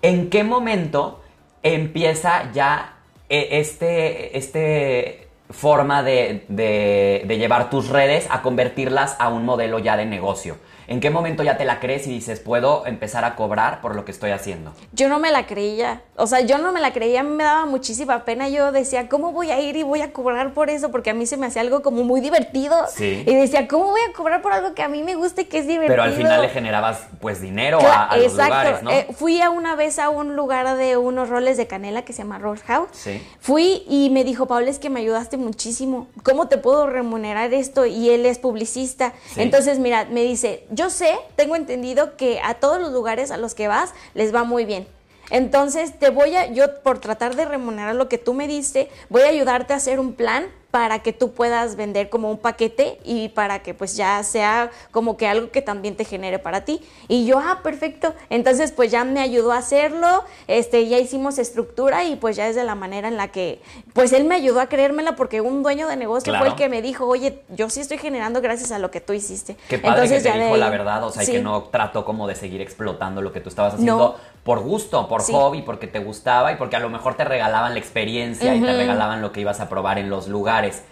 ¿En 0.00 0.30
qué 0.30 0.42
momento 0.44 1.20
empieza 1.62 2.50
ya 2.52 2.94
eh, 3.28 3.48
este, 3.52 4.36
este 4.38 5.28
forma 5.50 6.02
de, 6.02 6.44
de- 6.48 7.24
de 7.26 7.38
llevar 7.38 7.68
tus 7.70 7.88
redes 7.88 8.26
a 8.30 8.42
convertirlas 8.42 9.16
a 9.18 9.28
un 9.28 9.44
modelo 9.44 9.78
ya 9.78 9.96
de 9.96 10.06
negocio? 10.06 10.56
¿En 10.86 11.00
qué 11.00 11.10
momento 11.10 11.42
ya 11.42 11.56
te 11.56 11.64
la 11.64 11.80
crees 11.80 12.06
y 12.06 12.10
dices, 12.10 12.40
puedo 12.40 12.86
empezar 12.86 13.24
a 13.24 13.36
cobrar 13.36 13.80
por 13.80 13.94
lo 13.94 14.04
que 14.04 14.12
estoy 14.12 14.30
haciendo? 14.30 14.72
Yo 14.92 15.08
no 15.08 15.18
me 15.18 15.30
la 15.30 15.46
creía, 15.46 16.02
o 16.16 16.26
sea, 16.26 16.40
yo 16.40 16.58
no 16.58 16.72
me 16.72 16.80
la 16.80 16.92
creía, 16.92 17.20
a 17.20 17.22
mí 17.22 17.34
me 17.34 17.44
daba 17.44 17.66
muchísima 17.66 18.24
pena, 18.24 18.48
yo 18.48 18.72
decía, 18.72 19.08
¿cómo 19.08 19.32
voy 19.32 19.50
a 19.50 19.60
ir 19.60 19.76
y 19.76 19.82
voy 19.82 20.02
a 20.02 20.12
cobrar 20.12 20.52
por 20.52 20.70
eso? 20.70 20.90
Porque 20.90 21.10
a 21.10 21.14
mí 21.14 21.26
se 21.26 21.36
me 21.36 21.46
hacía 21.46 21.62
algo 21.62 21.82
como 21.82 22.04
muy 22.04 22.20
divertido. 22.20 22.76
Sí. 22.88 23.24
Y 23.26 23.34
decía, 23.34 23.68
¿cómo 23.68 23.86
voy 23.86 24.00
a 24.08 24.12
cobrar 24.12 24.42
por 24.42 24.52
algo 24.52 24.74
que 24.74 24.82
a 24.82 24.88
mí 24.88 25.02
me 25.02 25.14
gusta 25.14 25.42
y 25.42 25.44
que 25.46 25.58
es 25.58 25.66
divertido? 25.66 25.92
Pero 25.92 26.02
al 26.02 26.12
final 26.12 26.42
le 26.42 26.48
generabas 26.48 27.06
pues 27.20 27.40
dinero 27.40 27.78
a, 27.80 28.04
a 28.06 28.16
los 28.16 28.32
lugares, 28.32 28.82
¿no? 28.82 28.90
Eh, 28.90 29.06
fui 29.16 29.40
a 29.40 29.50
una 29.50 29.76
vez 29.76 29.98
a 29.98 30.08
un 30.08 30.36
lugar 30.36 30.76
de 30.76 30.96
unos 30.96 31.28
roles 31.28 31.56
de 31.56 31.66
canela 31.66 32.02
que 32.02 32.12
se 32.12 32.22
llama 32.22 32.38
Roll 32.38 32.58
House. 32.60 32.88
Sí. 32.92 33.22
Fui 33.40 33.84
y 33.88 34.10
me 34.10 34.24
dijo, 34.24 34.46
Paula, 34.46 34.70
es 34.70 34.78
que 34.78 34.90
me 34.90 35.00
ayudaste 35.00 35.36
muchísimo. 35.36 36.08
¿Cómo 36.22 36.48
te 36.48 36.58
puedo 36.58 36.86
remunerar 36.86 37.52
esto? 37.54 37.86
Y 37.86 38.10
él 38.10 38.26
es 38.26 38.38
publicista. 38.38 39.12
Sí. 39.34 39.42
Entonces, 39.42 39.78
mira, 39.78 40.06
me 40.10 40.22
dice, 40.22 40.66
yo 40.74 40.90
sé, 40.90 41.16
tengo 41.36 41.56
entendido 41.56 42.16
que 42.16 42.40
a 42.42 42.54
todos 42.54 42.80
los 42.80 42.92
lugares 42.92 43.30
a 43.30 43.36
los 43.36 43.54
que 43.54 43.68
vas 43.68 43.94
les 44.14 44.34
va 44.34 44.44
muy 44.44 44.64
bien. 44.64 44.86
Entonces, 45.30 45.98
te 45.98 46.10
voy 46.10 46.36
a, 46.36 46.52
yo 46.52 46.82
por 46.82 46.98
tratar 46.98 47.34
de 47.34 47.44
remunerar 47.44 47.94
lo 47.94 48.08
que 48.08 48.18
tú 48.18 48.34
me 48.34 48.46
diste, 48.46 48.90
voy 49.08 49.22
a 49.22 49.28
ayudarte 49.28 49.72
a 49.72 49.76
hacer 49.76 49.98
un 49.98 50.14
plan 50.14 50.46
para 50.74 50.98
que 51.04 51.12
tú 51.12 51.30
puedas 51.30 51.76
vender 51.76 52.10
como 52.10 52.28
un 52.28 52.36
paquete 52.36 52.98
y 53.04 53.28
para 53.28 53.60
que 53.60 53.74
pues 53.74 53.94
ya 53.94 54.20
sea 54.24 54.72
como 54.90 55.16
que 55.16 55.28
algo 55.28 55.52
que 55.52 55.62
también 55.62 55.94
te 55.94 56.04
genere 56.04 56.40
para 56.40 56.64
ti. 56.64 56.80
Y 57.06 57.26
yo, 57.26 57.38
ah, 57.38 57.60
perfecto. 57.62 58.12
Entonces 58.28 58.72
pues 58.72 58.90
ya 58.90 59.04
me 59.04 59.20
ayudó 59.20 59.52
a 59.52 59.58
hacerlo, 59.58 60.24
este, 60.48 60.88
ya 60.88 60.98
hicimos 60.98 61.38
estructura 61.38 62.02
y 62.02 62.16
pues 62.16 62.34
ya 62.34 62.48
es 62.48 62.56
de 62.56 62.64
la 62.64 62.74
manera 62.74 63.06
en 63.06 63.16
la 63.16 63.28
que, 63.28 63.60
pues 63.92 64.12
él 64.12 64.24
me 64.24 64.34
ayudó 64.34 64.60
a 64.60 64.66
creérmela 64.66 65.14
porque 65.14 65.40
un 65.40 65.62
dueño 65.62 65.86
de 65.86 65.94
negocio 65.94 66.36
fue 66.36 66.48
el 66.48 66.56
que 66.56 66.68
me 66.68 66.82
dijo, 66.82 67.06
oye, 67.06 67.44
yo 67.50 67.70
sí 67.70 67.78
estoy 67.78 67.98
generando 67.98 68.40
gracias 68.40 68.72
a 68.72 68.80
lo 68.80 68.90
que 68.90 69.00
tú 69.00 69.12
hiciste. 69.12 69.56
Qué 69.68 69.78
padre 69.78 70.08
que 70.08 70.16
te 70.16 70.22
ya 70.22 70.36
dijo 70.36 70.56
la 70.56 70.70
verdad, 70.70 71.04
o 71.04 71.12
sea, 71.12 71.22
y 71.22 71.26
que 71.26 71.40
no 71.40 71.68
trató 71.70 72.04
como 72.04 72.26
de 72.26 72.34
seguir 72.34 72.60
explotando 72.60 73.22
lo 73.22 73.32
que 73.32 73.38
tú 73.38 73.48
estabas 73.48 73.74
haciendo 73.74 73.96
No. 73.96 74.33
Por 74.44 74.60
gusto, 74.60 75.08
por 75.08 75.22
Sí. 75.22 75.32
hobby, 75.32 75.62
porque 75.62 75.86
te 75.86 75.98
gustaba 75.98 76.52
y 76.52 76.56
porque 76.56 76.76
a 76.76 76.80
lo 76.80 76.90
mejor 76.90 77.14
te 77.16 77.24
regalaban 77.24 77.72
la 77.72 77.80
experiencia 77.80 78.54
y 78.54 78.60
te 78.60 78.76
regalaban 78.76 79.20
lo 79.22 79.32
que 79.32 79.40
ibas 79.40 79.58
a 79.60 79.68
probar 79.68 79.98
en 79.98 80.10
los 80.10 80.28
lugares. 80.28 80.84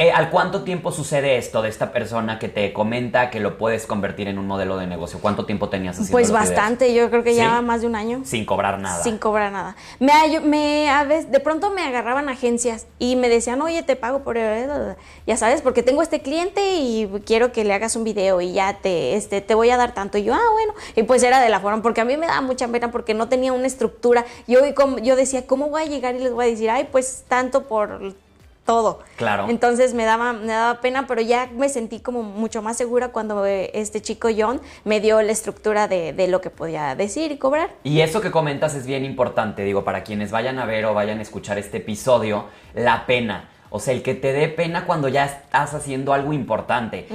Eh, 0.00 0.10
¿Al 0.12 0.30
cuánto 0.30 0.62
tiempo 0.62 0.92
sucede 0.92 1.36
esto 1.36 1.60
de 1.60 1.68
esta 1.68 1.92
persona 1.92 2.38
que 2.38 2.48
te 2.48 2.72
comenta 2.72 3.28
que 3.28 3.38
lo 3.38 3.58
puedes 3.58 3.84
convertir 3.84 4.28
en 4.28 4.38
un 4.38 4.46
modelo 4.46 4.78
de 4.78 4.86
negocio? 4.86 5.18
¿Cuánto 5.20 5.44
tiempo 5.44 5.68
tenías 5.68 5.96
haciendo 5.96 6.12
Pues 6.12 6.28
videos? 6.28 6.48
bastante, 6.48 6.94
yo 6.94 7.10
creo 7.10 7.22
que 7.22 7.32
¿Sí? 7.32 7.36
ya 7.36 7.60
más 7.60 7.82
de 7.82 7.86
un 7.86 7.94
año. 7.94 8.22
Sin 8.24 8.46
cobrar 8.46 8.78
nada. 8.78 9.02
Sin 9.02 9.18
cobrar 9.18 9.52
nada. 9.52 9.76
Me, 9.98 10.40
me 10.40 10.88
a 10.88 11.04
veces, 11.04 11.30
de 11.30 11.38
pronto 11.38 11.68
me 11.68 11.82
agarraban 11.82 12.30
agencias 12.30 12.86
y 12.98 13.16
me 13.16 13.28
decían, 13.28 13.60
oye, 13.60 13.82
te 13.82 13.94
pago 13.94 14.20
por... 14.20 14.38
Ya 15.26 15.36
sabes, 15.36 15.60
porque 15.60 15.82
tengo 15.82 16.00
este 16.00 16.22
cliente 16.22 16.76
y 16.76 17.06
quiero 17.26 17.52
que 17.52 17.64
le 17.64 17.74
hagas 17.74 17.94
un 17.94 18.04
video 18.04 18.40
y 18.40 18.54
ya 18.54 18.78
te, 18.80 19.16
este, 19.16 19.42
te 19.42 19.54
voy 19.54 19.68
a 19.68 19.76
dar 19.76 19.92
tanto. 19.92 20.16
Y 20.16 20.24
yo, 20.24 20.32
ah, 20.32 20.50
bueno. 20.54 20.72
Y 20.96 21.02
pues 21.02 21.22
era 21.22 21.42
de 21.42 21.50
la 21.50 21.60
forma, 21.60 21.82
porque 21.82 22.00
a 22.00 22.06
mí 22.06 22.16
me 22.16 22.26
daba 22.26 22.40
mucha 22.40 22.66
pena 22.68 22.90
porque 22.90 23.12
no 23.12 23.28
tenía 23.28 23.52
una 23.52 23.66
estructura. 23.66 24.24
Yo, 24.46 24.60
yo 25.02 25.14
decía, 25.14 25.46
¿cómo 25.46 25.68
voy 25.68 25.82
a 25.82 25.84
llegar 25.84 26.14
y 26.14 26.20
les 26.20 26.32
voy 26.32 26.46
a 26.46 26.48
decir, 26.48 26.70
ay, 26.70 26.88
pues 26.90 27.24
tanto 27.28 27.64
por 27.64 28.14
todo. 28.70 29.00
Claro. 29.16 29.46
Entonces 29.48 29.94
me 29.94 30.04
daba, 30.04 30.32
me 30.32 30.52
daba 30.52 30.80
pena, 30.80 31.06
pero 31.08 31.20
ya 31.20 31.50
me 31.52 31.68
sentí 31.68 31.98
como 31.98 32.22
mucho 32.22 32.62
más 32.62 32.76
segura 32.76 33.08
cuando 33.08 33.44
eh, 33.44 33.72
este 33.74 34.00
chico 34.00 34.28
John 34.36 34.60
me 34.84 35.00
dio 35.00 35.20
la 35.22 35.32
estructura 35.32 35.88
de, 35.88 36.12
de 36.12 36.28
lo 36.28 36.40
que 36.40 36.50
podía 36.50 36.94
decir 36.94 37.32
y 37.32 37.36
cobrar. 37.36 37.70
Y 37.82 38.00
eso 38.00 38.20
que 38.20 38.30
comentas 38.30 38.76
es 38.76 38.86
bien 38.86 39.04
importante, 39.04 39.64
digo, 39.64 39.82
para 39.82 40.04
quienes 40.04 40.30
vayan 40.30 40.60
a 40.60 40.66
ver 40.66 40.84
o 40.84 40.94
vayan 40.94 41.18
a 41.18 41.22
escuchar 41.22 41.58
este 41.58 41.78
episodio, 41.78 42.44
la 42.74 43.06
pena. 43.06 43.48
O 43.70 43.78
sea, 43.78 43.94
el 43.94 44.02
que 44.02 44.14
te 44.14 44.32
dé 44.32 44.48
pena 44.48 44.84
cuando 44.84 45.08
ya 45.08 45.24
estás 45.24 45.74
haciendo 45.74 46.12
algo 46.12 46.32
importante. 46.32 47.06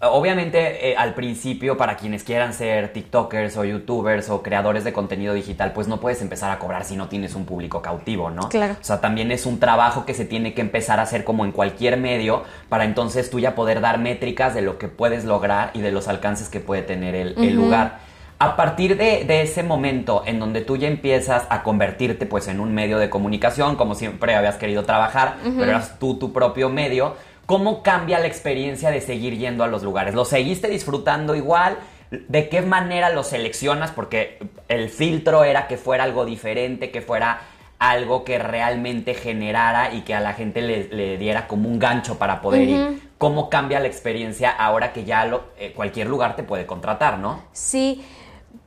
Obviamente, 0.00 0.90
eh, 0.90 0.96
al 0.96 1.14
principio, 1.14 1.76
para 1.76 1.96
quienes 1.96 2.22
quieran 2.22 2.52
ser 2.52 2.92
TikTokers 2.92 3.56
o 3.56 3.64
YouTubers 3.64 4.28
o 4.28 4.42
creadores 4.42 4.84
de 4.84 4.92
contenido 4.92 5.32
digital, 5.32 5.72
pues 5.72 5.88
no 5.88 5.98
puedes 5.98 6.20
empezar 6.20 6.50
a 6.50 6.58
cobrar 6.58 6.84
si 6.84 6.96
no 6.96 7.08
tienes 7.08 7.34
un 7.34 7.46
público 7.46 7.80
cautivo, 7.80 8.30
¿no? 8.30 8.48
Claro. 8.48 8.76
O 8.80 8.84
sea, 8.84 9.00
también 9.00 9.32
es 9.32 9.46
un 9.46 9.58
trabajo 9.58 10.04
que 10.04 10.12
se 10.12 10.26
tiene 10.26 10.52
que 10.52 10.60
empezar 10.60 11.00
a 11.00 11.02
hacer 11.02 11.24
como 11.24 11.44
en 11.44 11.52
cualquier 11.52 11.96
medio 11.96 12.44
para 12.68 12.84
entonces 12.84 13.30
tú 13.30 13.40
ya 13.40 13.54
poder 13.54 13.80
dar 13.80 13.98
métricas 13.98 14.54
de 14.54 14.62
lo 14.62 14.78
que 14.78 14.88
puedes 14.88 15.24
lograr 15.24 15.70
y 15.72 15.80
de 15.80 15.92
los 15.92 16.08
alcances 16.08 16.48
que 16.48 16.60
puede 16.60 16.82
tener 16.82 17.14
el, 17.14 17.34
el 17.38 17.54
lugar. 17.54 18.05
A 18.38 18.54
partir 18.54 18.98
de, 18.98 19.24
de 19.24 19.40
ese 19.42 19.62
momento 19.62 20.22
en 20.26 20.38
donde 20.38 20.60
tú 20.60 20.76
ya 20.76 20.88
empiezas 20.88 21.46
a 21.48 21.62
convertirte 21.62 22.26
pues 22.26 22.48
en 22.48 22.60
un 22.60 22.74
medio 22.74 22.98
de 22.98 23.08
comunicación, 23.08 23.76
como 23.76 23.94
siempre 23.94 24.34
habías 24.34 24.56
querido 24.56 24.84
trabajar, 24.84 25.36
pero 25.42 25.70
eras 25.70 25.98
tú 25.98 26.18
tu 26.18 26.32
propio 26.34 26.68
medio, 26.68 27.14
¿cómo 27.46 27.82
cambia 27.82 28.18
la 28.18 28.26
experiencia 28.26 28.90
de 28.90 29.00
seguir 29.00 29.38
yendo 29.38 29.64
a 29.64 29.68
los 29.68 29.82
lugares? 29.82 30.14
¿Lo 30.14 30.26
seguiste 30.26 30.68
disfrutando 30.68 31.34
igual? 31.34 31.78
¿De 32.10 32.48
qué 32.50 32.60
manera 32.60 33.08
lo 33.08 33.24
seleccionas? 33.24 33.90
Porque 33.90 34.38
el 34.68 34.90
filtro 34.90 35.42
era 35.42 35.66
que 35.66 35.78
fuera 35.78 36.04
algo 36.04 36.26
diferente, 36.26 36.90
que 36.90 37.00
fuera 37.00 37.40
algo 37.78 38.22
que 38.24 38.38
realmente 38.38 39.14
generara 39.14 39.92
y 39.94 40.02
que 40.02 40.14
a 40.14 40.20
la 40.20 40.34
gente 40.34 40.60
le, 40.62 40.88
le 40.88 41.16
diera 41.18 41.46
como 41.46 41.68
un 41.70 41.78
gancho 41.78 42.18
para 42.18 42.40
poder 42.42 42.68
ir. 42.68 43.00
¿Cómo 43.18 43.48
cambia 43.48 43.80
la 43.80 43.86
experiencia 43.86 44.50
ahora 44.50 44.92
que 44.92 45.04
ya 45.04 45.24
lo- 45.24 45.44
eh, 45.58 45.72
cualquier 45.74 46.06
lugar 46.06 46.36
te 46.36 46.42
puede 46.42 46.66
contratar, 46.66 47.18
no? 47.18 47.42
Sí, 47.52 48.04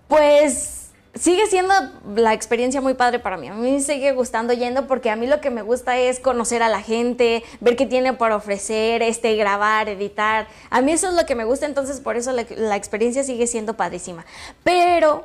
pues 0.10 0.90
sigue 1.14 1.48
siendo 1.48 1.74
la 2.16 2.34
experiencia 2.34 2.82
muy 2.82 2.96
padre 2.96 3.20
para 3.20 3.38
mí. 3.38 3.48
A 3.48 3.54
mí 3.54 3.72
me 3.72 3.80
sigue 3.80 4.12
gustando 4.12 4.54
yendo 4.54 4.88
porque 4.88 5.10
a 5.10 5.16
mí 5.16 5.28
lo 5.28 5.40
que 5.40 5.52
me 5.52 5.62
gusta 5.62 5.98
es 5.98 6.20
conocer 6.20 6.64
a 6.64 6.68
la 6.68 6.82
gente, 6.82 7.44
ver 7.62 7.78
qué 7.78 7.86
tiene 7.86 8.14
para 8.14 8.36
ofrecer, 8.36 9.02
este, 9.02 9.36
grabar, 9.36 9.88
editar. 9.88 10.48
A 10.70 10.82
mí 10.82 10.92
eso 10.92 11.08
es 11.08 11.14
lo 11.14 11.26
que 11.26 11.36
me 11.36 11.46
gusta, 11.46 11.66
entonces 11.66 12.02
por 12.02 12.18
eso 12.18 12.32
la, 12.32 12.46
la 12.58 12.76
experiencia 12.76 13.24
sigue 13.24 13.48
siendo 13.48 13.78
padrísima. 13.78 14.26
Pero 14.64 15.24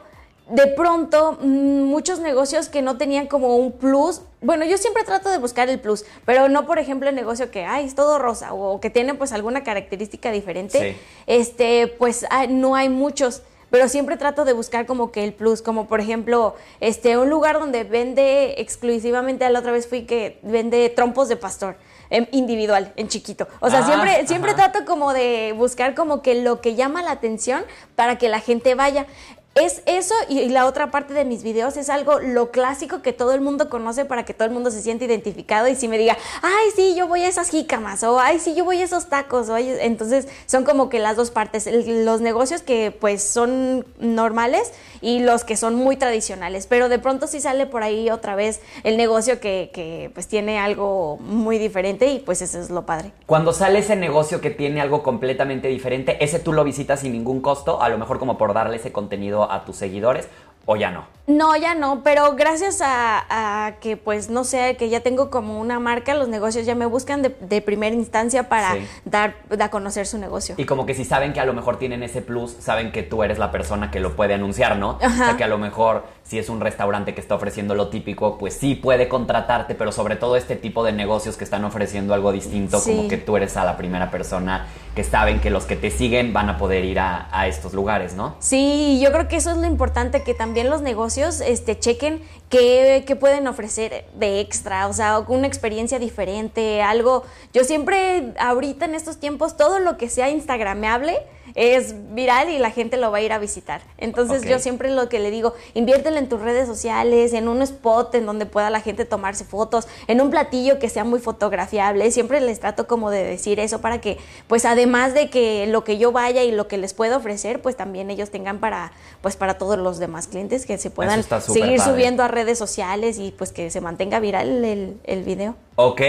de 0.49 0.67
pronto 0.67 1.39
mm, 1.41 1.85
muchos 1.85 2.21
negocios 2.21 2.69
que 2.69 2.83
no 2.83 2.99
tenían 2.99 3.27
como 3.27 3.57
un 3.57 3.73
plus, 3.73 4.21
bueno, 4.43 4.67
yo 4.67 4.77
siempre 4.77 5.03
trato 5.05 5.31
de 5.31 5.39
buscar 5.39 5.71
el 5.71 5.81
plus, 5.81 6.05
pero 6.27 6.49
no 6.51 6.67
por 6.67 6.79
ejemplo 6.79 7.09
el 7.09 7.15
negocio 7.15 7.51
que, 7.51 7.65
ay, 7.65 7.87
es 7.87 7.95
todo 7.95 8.19
rosa 8.19 8.53
o 8.53 8.81
que 8.81 8.91
tiene 8.91 9.15
pues 9.15 9.33
alguna 9.33 9.65
característica 9.65 10.31
diferente, 10.31 10.97
este, 11.27 11.87
pues 11.87 12.27
no 12.51 12.75
hay 12.75 12.91
muchos 12.91 13.43
pero 13.75 13.89
siempre 13.89 14.17
trato 14.17 14.45
de 14.45 14.53
buscar 14.53 14.87
como 14.87 15.11
que 15.11 15.25
el 15.25 15.33
plus, 15.33 15.61
como 15.61 15.89
por 15.89 15.99
ejemplo, 15.99 16.55
este, 16.79 17.19
un 17.19 17.29
lugar 17.29 17.59
donde 17.59 17.83
vende 17.83 18.55
exclusivamente, 18.59 19.51
la 19.51 19.59
otra 19.59 19.73
vez 19.73 19.89
fui 19.89 20.03
que 20.03 20.39
vende 20.43 20.89
trompos 20.91 21.29
de 21.29 21.35
pastor 21.35 21.77
em, 22.09 22.29
individual, 22.31 22.93
en 22.95 23.09
chiquito. 23.09 23.49
O 23.59 23.69
sea, 23.71 23.81
ah, 23.81 23.85
siempre, 23.85 24.27
siempre 24.29 24.55
trato 24.55 24.85
como 24.85 25.13
de 25.13 25.55
buscar 25.57 25.97
como 25.97 26.23
que 26.23 26.37
lo 26.37 26.61
que 26.61 26.77
llama 26.77 27.03
la 27.03 27.11
atención 27.11 27.65
para 27.97 28.17
que 28.17 28.29
la 28.29 28.39
gente 28.39 28.77
vaya. 28.77 29.07
Es 29.55 29.83
eso 29.87 30.15
y, 30.29 30.49
la 30.49 30.67
otra 30.67 30.91
parte 30.91 31.15
de 31.15 31.25
mis 31.25 31.45
videos 31.45 31.77
es 31.77 31.89
algo 31.89 32.19
lo 32.19 32.51
clásico 32.51 33.03
que 33.03 33.13
todo 33.13 33.35
el 33.35 33.41
mundo 33.41 33.71
conoce 33.71 34.05
para 34.05 34.25
que 34.25 34.35
todo 34.35 34.49
el 34.49 34.53
mundo 34.53 34.73
se 34.73 34.83
siente 34.83 35.05
identificado 35.05 35.69
y 35.69 35.77
si 35.77 35.87
me 35.87 35.97
diga, 35.97 36.19
ay, 36.43 36.71
sí, 36.75 36.97
yo 36.97 37.07
voy 37.07 37.23
a 37.23 37.29
esas 37.29 37.51
jícamas 37.51 38.03
o 38.03 38.19
ay, 38.19 38.41
sí, 38.41 38.57
yo 38.57 38.65
voy 38.65 38.81
a 38.81 38.85
esos 38.85 39.07
tacos. 39.07 39.49
Entonces 39.51 40.27
son 40.47 40.65
como 40.65 40.89
que 40.89 40.99
las 40.99 41.17
dos 41.17 41.31
partes, 41.31 41.69
los 41.87 42.21
negocios 42.21 42.63
que 42.63 42.91
pues 42.99 43.23
son 43.23 43.87
normales 44.01 44.73
y 45.01 45.21
los 45.21 45.45
que 45.45 45.57
son 45.57 45.77
muy 45.77 45.97
tradicionales, 45.97 46.67
pero 46.67 46.89
de 46.89 46.99
pronto 46.99 47.29
sí 47.29 47.41
sale 47.41 47.67
por 47.67 47.85
ahí 47.85 48.11
otra 48.11 48.35
vez 48.35 48.61
el 48.83 48.97
negocio 48.97 49.39
que, 49.39 49.71
que 49.73 50.11
pues 50.15 50.27
tiene 50.27 50.59
algo 50.59 51.19
muy 51.19 51.59
diferente 51.59 52.07
y 52.07 52.19
pues 52.19 52.43
eso 52.43 52.59
es 52.59 52.71
lo 52.71 52.87
padre. 52.87 53.13
Cuando 53.27 53.53
sale 53.53 53.79
ese 53.79 53.95
negocio 53.95 54.41
que 54.41 54.51
tiene 54.51 54.81
algo 54.81 55.05
completamente 55.05 55.69
diferente, 55.69 56.25
ese 56.25 56.41
tú 56.41 56.53
lo 56.53 56.65
visitas 56.65 57.01
sin 57.01 57.13
ningún 57.13 57.41
costo, 57.41 57.81
a 57.81 57.89
lo 57.89 57.99
mejor 57.99 58.19
como 58.19 58.37
por 58.37 58.53
darle 58.53 58.79
ese 58.79 58.91
contenido 58.91 59.44
a 59.51 59.65
tus 59.65 59.77
seguidores 59.77 60.29
o 60.67 60.77
ya 60.77 60.91
no? 60.91 61.07
No, 61.27 61.57
ya 61.57 61.75
no, 61.75 62.03
pero 62.03 62.35
gracias 62.37 62.81
a, 62.83 63.77
que, 63.81 63.97
pues, 63.97 64.29
no 64.29 64.45
sé, 64.45 64.77
que 64.77 64.91
ya 64.91 65.01
tengo 65.01 65.31
como 65.31 65.59
una 65.59 65.81
marca, 65.81 66.15
los 66.15 66.29
negocios 66.29 66.67
ya 66.67 66.75
me 66.75 66.85
buscan 66.85 67.23
de, 67.23 67.61
primera 67.63 67.97
instancia 67.97 68.51
para 68.51 68.77
dar 69.07 69.37
a 69.59 69.71
conocer 69.71 70.07
su 70.07 70.19
negocio. 70.19 70.55
Y 70.59 70.67
como 70.67 70.85
que 70.85 70.95
si 70.95 71.07
saben 71.07 71.33
que 71.33 71.41
a 71.41 71.47
lo 71.47 71.55
mejor 71.55 71.79
tienen 71.79 72.03
ese 72.03 72.21
plus, 72.21 72.55
saben 72.61 72.93
que 72.93 73.03
tú 73.03 73.23
eres 73.23 73.39
la 73.39 73.51
persona 73.51 73.91
que 73.91 74.01
lo 74.01 74.17
puede 74.17 74.35
anunciar, 74.35 74.77
¿no? 74.77 74.99
O 75.03 75.11
sea, 75.11 75.37
que 75.39 75.45
a 75.45 75.49
lo 75.49 75.57
mejor 75.57 76.05
si 76.25 76.39
es 76.39 76.49
un 76.49 76.61
restaurante 76.61 77.15
que 77.15 77.21
está 77.21 77.35
ofreciendo 77.35 77.75
lo 77.75 77.89
típico, 77.89 78.39
pues 78.39 78.55
sí 78.55 78.75
puede 78.75 79.09
contratarte, 79.09 79.75
pero 79.75 79.93
sobre 79.93 80.17
todo 80.17 80.37
este 80.37 80.57
tipo 80.57 80.83
de 80.83 80.93
negocios 80.93 81.37
que 81.37 81.45
están 81.45 81.65
ofreciendo 81.65 82.15
algo 82.15 82.33
distinto, 82.33 82.83
como 82.83 83.09
que 83.09 83.19
tú 83.19 83.37
eres 83.37 83.57
a 83.57 83.65
la 83.65 83.77
primera 83.77 84.11
persona 84.11 84.67
que 84.95 85.05
saben 85.05 85.41
que 85.41 85.51
los 85.51 85.65
que 85.65 85.77
te 85.77 85.91
siguen 85.91 86.33
van 86.33 86.49
a 86.49 86.57
poder 86.57 86.85
ir 86.85 86.99
a, 86.99 87.29
a 87.31 87.47
estos 87.47 87.75
lugares, 87.75 88.15
¿no? 88.15 88.37
Sí, 88.39 89.01
yo 89.03 89.13
creo 89.13 89.29
que 89.29 89.37
eso 89.37 89.51
es 89.51 89.59
lo 89.59 89.67
importante, 89.67 90.23
que 90.23 90.33
también 90.33 90.71
los 90.71 90.81
negocios 90.81 91.41
este, 91.41 91.79
chequen 91.79 92.23
qué, 92.49 93.05
qué, 93.07 93.17
pueden 93.17 93.47
ofrecer 93.47 94.07
de 94.15 94.41
extra, 94.41 94.87
o 94.87 94.93
sea, 94.93 95.19
una 95.21 95.47
experiencia 95.47 95.99
diferente, 95.99 96.83
algo. 96.83 97.25
Yo 97.53 97.65
siempre, 97.65 98.33
ahorita 98.39 98.87
en 98.87 98.95
estos 98.95 99.19
tiempos, 99.19 99.57
todo 99.57 99.79
lo 99.79 99.97
que 99.97 100.09
sea 100.09 100.31
instagrameable, 100.31 101.19
es 101.55 101.95
viral 102.15 102.49
y 102.51 102.59
la 102.59 102.71
gente 102.71 102.97
lo 102.97 103.11
va 103.11 103.19
a 103.19 103.21
ir 103.21 103.33
a 103.33 103.39
visitar. 103.39 103.83
Entonces 103.99 104.43
yo 104.43 104.59
siempre 104.59 104.91
lo 104.91 105.09
que 105.09 105.21
le 105.21 105.31
digo, 105.31 105.55
inviértelo 105.75 106.19
en 106.19 106.29
tus 106.29 106.41
redes 106.41 106.67
sociales, 106.67 107.33
en 107.33 107.49
un 107.49 107.63
spot 107.63 108.15
en 108.17 108.27
donde 108.27 108.47
pueda 108.47 108.71
la 108.71 108.81
gente 108.81 109.05
tomarse 109.05 109.45
fotos, 109.45 109.87
en 110.09 110.21
un 110.21 110.31
platillo 110.31 110.79
que 110.79 110.89
sea 110.89 111.05
muy 111.05 111.21
fotografiable. 111.21 112.11
Siempre 112.11 112.41
les 112.41 112.59
trato 112.59 112.87
como 112.87 113.11
de 113.11 113.23
decir 113.23 113.61
eso 113.61 113.81
para 113.81 114.01
que, 114.01 114.19
pues 114.49 114.65
además 114.65 115.15
de 115.15 115.31
que 115.31 115.67
lo 115.69 115.85
que 115.85 115.97
yo 115.99 116.11
vaya 116.11 116.43
y 116.43 116.51
lo 116.51 116.67
que 116.67 116.77
les 116.77 116.93
puedo 116.93 117.17
ofrecer, 117.17 117.63
pues 117.63 117.77
también 117.77 118.11
ellos 118.11 118.31
tengan 118.31 118.59
para, 118.59 118.93
pues 119.21 119.37
para 119.37 119.57
todos 119.57 119.79
los 119.79 119.99
demás 119.99 120.27
clientes 120.27 120.67
que 120.67 120.77
se 120.79 120.91
puedan 120.91 121.23
seguir 121.41 121.81
subiendo 121.81 122.23
a 122.23 122.29
redes 122.29 122.59
sociales 122.59 123.19
y 123.19 123.31
pues 123.31 123.53
que 123.53 123.71
se 123.71 123.81
mantenga 123.81 124.19
viral 124.19 124.65
el, 124.65 124.99
el 125.05 125.23
video. 125.23 125.55
Ok. 125.77 126.03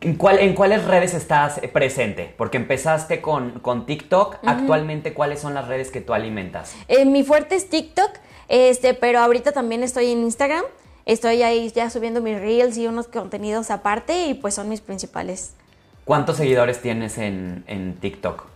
¿En, 0.00 0.14
cuáles 0.16 0.84
redes 0.84 1.14
estás 1.14 1.60
presente? 1.72 2.34
Porque 2.36 2.56
empezaste 2.56 3.20
con, 3.20 3.86
TikTok. 3.86 4.36
Actualmente, 4.44 5.14
¿cuáles 5.14 5.40
son 5.40 5.54
las 5.54 5.68
redes 5.68 5.90
que 5.90 6.00
tú 6.00 6.12
alimentas? 6.12 6.74
Eh, 6.88 7.04
mi 7.04 7.24
fuerte 7.24 7.54
es 7.56 7.68
TikTok, 7.70 8.10
este, 8.48 8.94
pero 8.94 9.20
ahorita 9.20 9.52
también 9.52 9.82
estoy 9.82 10.12
en 10.12 10.18
Instagram. 10.18 10.64
Estoy 11.06 11.42
ahí 11.42 11.70
ya 11.74 11.88
subiendo 11.88 12.20
mis 12.20 12.38
reels 12.38 12.76
y 12.76 12.86
unos 12.86 13.06
contenidos 13.06 13.70
aparte 13.70 14.26
y 14.26 14.34
pues 14.34 14.54
son 14.54 14.68
mis 14.68 14.80
principales. 14.80 15.54
¿Cuántos 16.04 16.36
seguidores 16.36 16.80
tienes 16.80 17.18
en, 17.18 17.96
TikTok? 18.00 18.46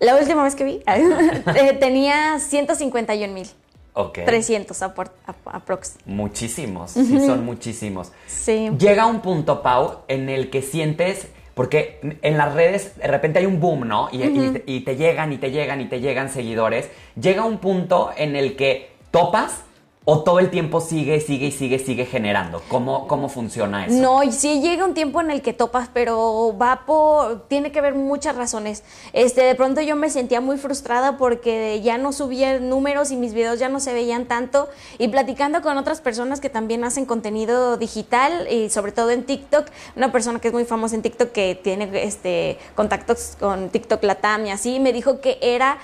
La 0.00 0.16
última 0.16 0.42
vez 0.42 0.54
que 0.54 0.64
vi 0.64 0.82
eh, 0.86 1.72
tenía 1.80 2.38
151 2.38 3.32
mil. 3.32 3.48
300 3.96 4.82
aprox. 4.82 5.96
Muchísimos, 6.04 6.90
sí, 6.92 7.18
son 7.24 7.44
muchísimos. 7.44 8.12
Sí. 8.26 8.70
Llega 8.78 9.06
un 9.06 9.20
punto, 9.20 9.62
Pau, 9.62 10.00
en 10.08 10.28
el 10.28 10.50
que 10.50 10.62
sientes, 10.62 11.28
porque 11.54 12.18
en 12.20 12.36
las 12.36 12.54
redes 12.54 12.96
de 12.98 13.06
repente 13.06 13.38
hay 13.38 13.46
un 13.46 13.58
boom, 13.58 13.88
¿no? 13.88 14.08
Y, 14.12 14.22
y 14.66 14.80
te 14.80 14.96
llegan 14.96 15.32
y 15.32 15.38
te 15.38 15.50
llegan 15.50 15.80
y 15.80 15.86
te 15.86 16.00
llegan 16.00 16.28
seguidores. 16.28 16.90
Llega 17.18 17.44
un 17.44 17.58
punto 17.58 18.10
en 18.16 18.36
el 18.36 18.56
que 18.56 18.90
topas 19.10 19.62
¿O 20.08 20.20
todo 20.20 20.38
el 20.38 20.50
tiempo 20.50 20.80
sigue, 20.80 21.20
sigue 21.20 21.46
y 21.46 21.50
sigue, 21.50 21.80
sigue 21.80 22.06
generando? 22.06 22.62
¿Cómo, 22.68 23.08
¿Cómo 23.08 23.28
funciona 23.28 23.86
eso? 23.86 23.96
No, 23.96 24.20
sí 24.30 24.60
llega 24.60 24.84
un 24.84 24.94
tiempo 24.94 25.20
en 25.20 25.32
el 25.32 25.42
que 25.42 25.52
topas, 25.52 25.90
pero 25.92 26.56
va 26.56 26.82
por... 26.86 27.48
Tiene 27.48 27.72
que 27.72 27.80
ver 27.80 27.96
muchas 27.96 28.36
razones. 28.36 28.84
Este, 29.12 29.40
de 29.40 29.56
pronto 29.56 29.80
yo 29.80 29.96
me 29.96 30.08
sentía 30.08 30.40
muy 30.40 30.58
frustrada 30.58 31.16
porque 31.16 31.80
ya 31.82 31.98
no 31.98 32.12
subía 32.12 32.60
números 32.60 33.10
y 33.10 33.16
mis 33.16 33.34
videos 33.34 33.58
ya 33.58 33.68
no 33.68 33.80
se 33.80 33.94
veían 33.94 34.26
tanto. 34.26 34.68
Y 34.98 35.08
platicando 35.08 35.60
con 35.60 35.76
otras 35.76 36.00
personas 36.00 36.40
que 36.40 36.50
también 36.50 36.84
hacen 36.84 37.04
contenido 37.04 37.76
digital 37.76 38.46
y 38.48 38.70
sobre 38.70 38.92
todo 38.92 39.10
en 39.10 39.24
TikTok, 39.24 39.66
una 39.96 40.12
persona 40.12 40.38
que 40.38 40.46
es 40.46 40.54
muy 40.54 40.64
famosa 40.64 40.94
en 40.94 41.02
TikTok 41.02 41.32
que 41.32 41.58
tiene 41.60 41.90
este, 42.04 42.58
contactos 42.76 43.36
con 43.40 43.70
TikTok 43.70 44.04
Latam 44.04 44.46
y 44.46 44.50
así, 44.52 44.78
me 44.78 44.92
dijo 44.92 45.20
que 45.20 45.38
era 45.42 45.78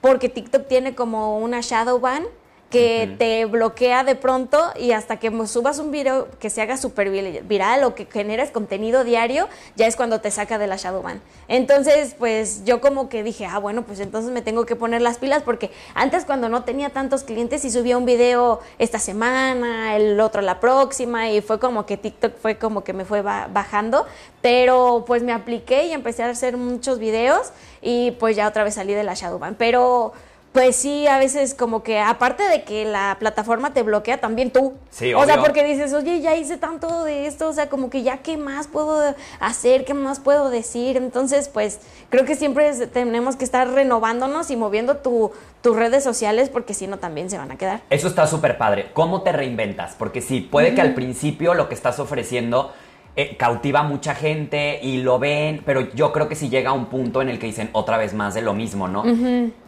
porque 0.00 0.30
TikTok 0.30 0.66
tiene 0.66 0.94
como 0.94 1.38
una 1.40 1.60
shadow 1.60 2.00
ban 2.00 2.24
que 2.70 3.14
te 3.18 3.44
bloquea 3.44 4.02
de 4.02 4.16
pronto 4.16 4.60
y 4.78 4.90
hasta 4.90 5.18
que 5.18 5.30
subas 5.46 5.78
un 5.78 5.92
video 5.92 6.28
que 6.40 6.50
se 6.50 6.60
haga 6.60 6.76
súper 6.76 7.10
viral 7.10 7.84
o 7.84 7.94
que 7.94 8.06
generes 8.06 8.50
contenido 8.50 9.04
diario, 9.04 9.48
ya 9.76 9.86
es 9.86 9.94
cuando 9.94 10.20
te 10.20 10.30
saca 10.30 10.58
de 10.58 10.66
la 10.66 10.76
Shadowban. 10.76 11.22
Entonces, 11.46 12.16
pues 12.18 12.64
yo 12.64 12.80
como 12.80 13.08
que 13.08 13.22
dije, 13.22 13.46
ah, 13.46 13.58
bueno, 13.58 13.82
pues 13.82 14.00
entonces 14.00 14.32
me 14.32 14.42
tengo 14.42 14.66
que 14.66 14.74
poner 14.74 15.00
las 15.00 15.18
pilas 15.18 15.42
porque 15.44 15.70
antes 15.94 16.24
cuando 16.24 16.48
no 16.48 16.64
tenía 16.64 16.90
tantos 16.90 17.22
clientes 17.22 17.64
y 17.64 17.70
subía 17.70 17.96
un 17.96 18.04
video 18.04 18.60
esta 18.78 18.98
semana, 18.98 19.96
el 19.96 20.18
otro 20.18 20.42
la 20.42 20.58
próxima 20.58 21.30
y 21.30 21.40
fue 21.42 21.60
como 21.60 21.86
que 21.86 21.96
TikTok 21.96 22.36
fue 22.36 22.58
como 22.58 22.82
que 22.82 22.92
me 22.92 23.04
fue 23.04 23.22
bajando, 23.22 24.06
pero 24.42 25.04
pues 25.06 25.22
me 25.22 25.32
apliqué 25.32 25.86
y 25.86 25.92
empecé 25.92 26.24
a 26.24 26.30
hacer 26.30 26.56
muchos 26.56 26.98
videos 26.98 27.52
y 27.80 28.10
pues 28.12 28.34
ya 28.34 28.48
otra 28.48 28.64
vez 28.64 28.74
salí 28.74 28.92
de 28.94 29.04
la 29.04 29.14
Shadowban. 29.14 29.54
Pero 29.54 30.12
pues 30.56 30.74
sí, 30.76 31.06
a 31.06 31.18
veces 31.18 31.52
como 31.52 31.82
que 31.82 31.98
aparte 32.00 32.42
de 32.44 32.62
que 32.62 32.86
la 32.86 33.18
plataforma 33.20 33.74
te 33.74 33.82
bloquea, 33.82 34.22
también 34.22 34.50
tú. 34.50 34.72
Sí, 34.88 35.12
O 35.12 35.22
sea, 35.26 35.42
porque 35.42 35.62
dices, 35.62 35.92
oye, 35.92 36.22
ya 36.22 36.34
hice 36.34 36.56
tanto 36.56 37.04
de 37.04 37.26
esto, 37.26 37.50
o 37.50 37.52
sea, 37.52 37.68
como 37.68 37.90
que 37.90 38.02
ya 38.02 38.22
qué 38.22 38.38
más 38.38 38.66
puedo 38.66 39.14
hacer, 39.38 39.84
qué 39.84 39.92
más 39.92 40.18
puedo 40.18 40.48
decir. 40.48 40.96
Entonces, 40.96 41.50
pues 41.50 41.80
creo 42.08 42.24
que 42.24 42.36
siempre 42.36 42.72
tenemos 42.86 43.36
que 43.36 43.44
estar 43.44 43.68
renovándonos 43.68 44.50
y 44.50 44.56
moviendo 44.56 44.96
tu, 44.96 45.30
tus 45.60 45.76
redes 45.76 46.02
sociales 46.02 46.48
porque 46.48 46.72
si 46.72 46.86
no 46.86 46.96
también 46.96 47.28
se 47.28 47.36
van 47.36 47.50
a 47.50 47.58
quedar. 47.58 47.82
Eso 47.90 48.08
está 48.08 48.26
súper 48.26 48.56
padre. 48.56 48.88
¿Cómo 48.94 49.20
te 49.20 49.32
reinventas? 49.32 49.94
Porque 49.94 50.22
sí, 50.22 50.40
puede 50.40 50.74
que 50.74 50.80
al 50.80 50.94
principio 50.94 51.52
lo 51.52 51.68
que 51.68 51.74
estás 51.74 51.98
ofreciendo 51.98 52.72
eh, 53.18 53.34
cautiva 53.38 53.80
a 53.80 53.82
mucha 53.82 54.14
gente 54.14 54.78
y 54.82 54.98
lo 54.98 55.18
ven, 55.18 55.62
pero 55.64 55.92
yo 55.94 56.12
creo 56.12 56.28
que 56.28 56.34
si 56.34 56.50
llega 56.50 56.70
a 56.70 56.72
un 56.74 56.86
punto 56.86 57.22
en 57.22 57.30
el 57.30 57.38
que 57.38 57.46
dicen 57.46 57.70
otra 57.72 57.96
vez 57.96 58.12
más 58.12 58.34
de 58.34 58.42
lo 58.42 58.52
mismo, 58.52 58.88
¿no? 58.88 59.04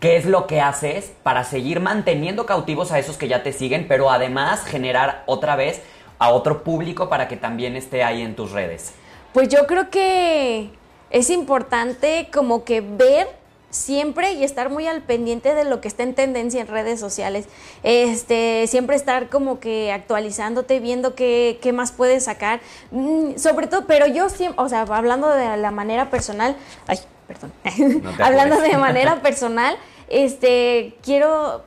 ¿Qué 0.01 0.19
es 0.19 0.27
lo 0.27 0.47
que 0.47 0.61
haces 0.61 1.13
para 1.23 1.45
seguir 1.45 1.81
manteniendo 1.81 2.45
cautivos 2.45 2.93
a 2.93 2.99
esos 2.99 3.17
que 3.17 3.27
ya 3.27 3.43
te 3.43 3.55
siguen, 3.55 3.87
pero 3.89 4.11
además 4.11 4.65
generar 4.67 5.23
otra 5.25 5.57
vez 5.57 5.83
a 6.19 6.29
otro 6.29 6.63
público 6.63 7.09
para 7.09 7.27
que 7.27 7.39
también 7.39 7.75
esté 7.75 8.05
ahí 8.05 8.21
en 8.21 8.37
tus 8.37 8.53
redes? 8.53 8.93
Pues 9.33 9.49
yo 9.49 9.67
creo 9.67 9.89
que 9.89 10.69
es 11.09 11.31
importante 11.31 12.29
como 12.31 12.65
que 12.65 12.83
ver 12.83 13.29
siempre 13.71 14.33
y 14.33 14.45
estar 14.45 14.71
muy 14.71 14.87
al 14.87 15.03
pendiente 15.03 15.55
de 15.55 15.65
lo 15.65 15.81
que 15.81 15.89
está 15.89 16.03
en 16.03 16.15
tendencia 16.15 16.61
en 16.61 16.69
redes 16.69 17.01
sociales. 17.01 17.47
Este, 17.83 18.67
siempre 18.67 18.97
estar 18.97 19.29
como 19.29 19.61
que 19.61 19.93
actualizándote, 19.93 20.81
viendo 20.81 21.15
qué, 21.15 21.59
qué 21.61 21.73
más 21.73 21.93
puedes 21.93 22.25
sacar. 22.25 22.61
Mm, 22.91 23.37
sobre 23.37 23.67
todo, 23.67 23.87
pero 23.87 24.07
yo 24.07 24.29
siempre, 24.29 24.63
o 24.63 24.69
sea, 24.69 24.83
hablando 24.83 25.29
de 25.29 25.57
la 25.57 25.71
manera 25.71 26.11
personal, 26.11 26.57
ay, 26.87 26.99
perdón, 27.27 27.53
hablando 28.23 28.61
de 28.61 28.77
manera 28.79 29.21
personal, 29.21 29.77
este, 30.09 30.97
quiero, 31.03 31.65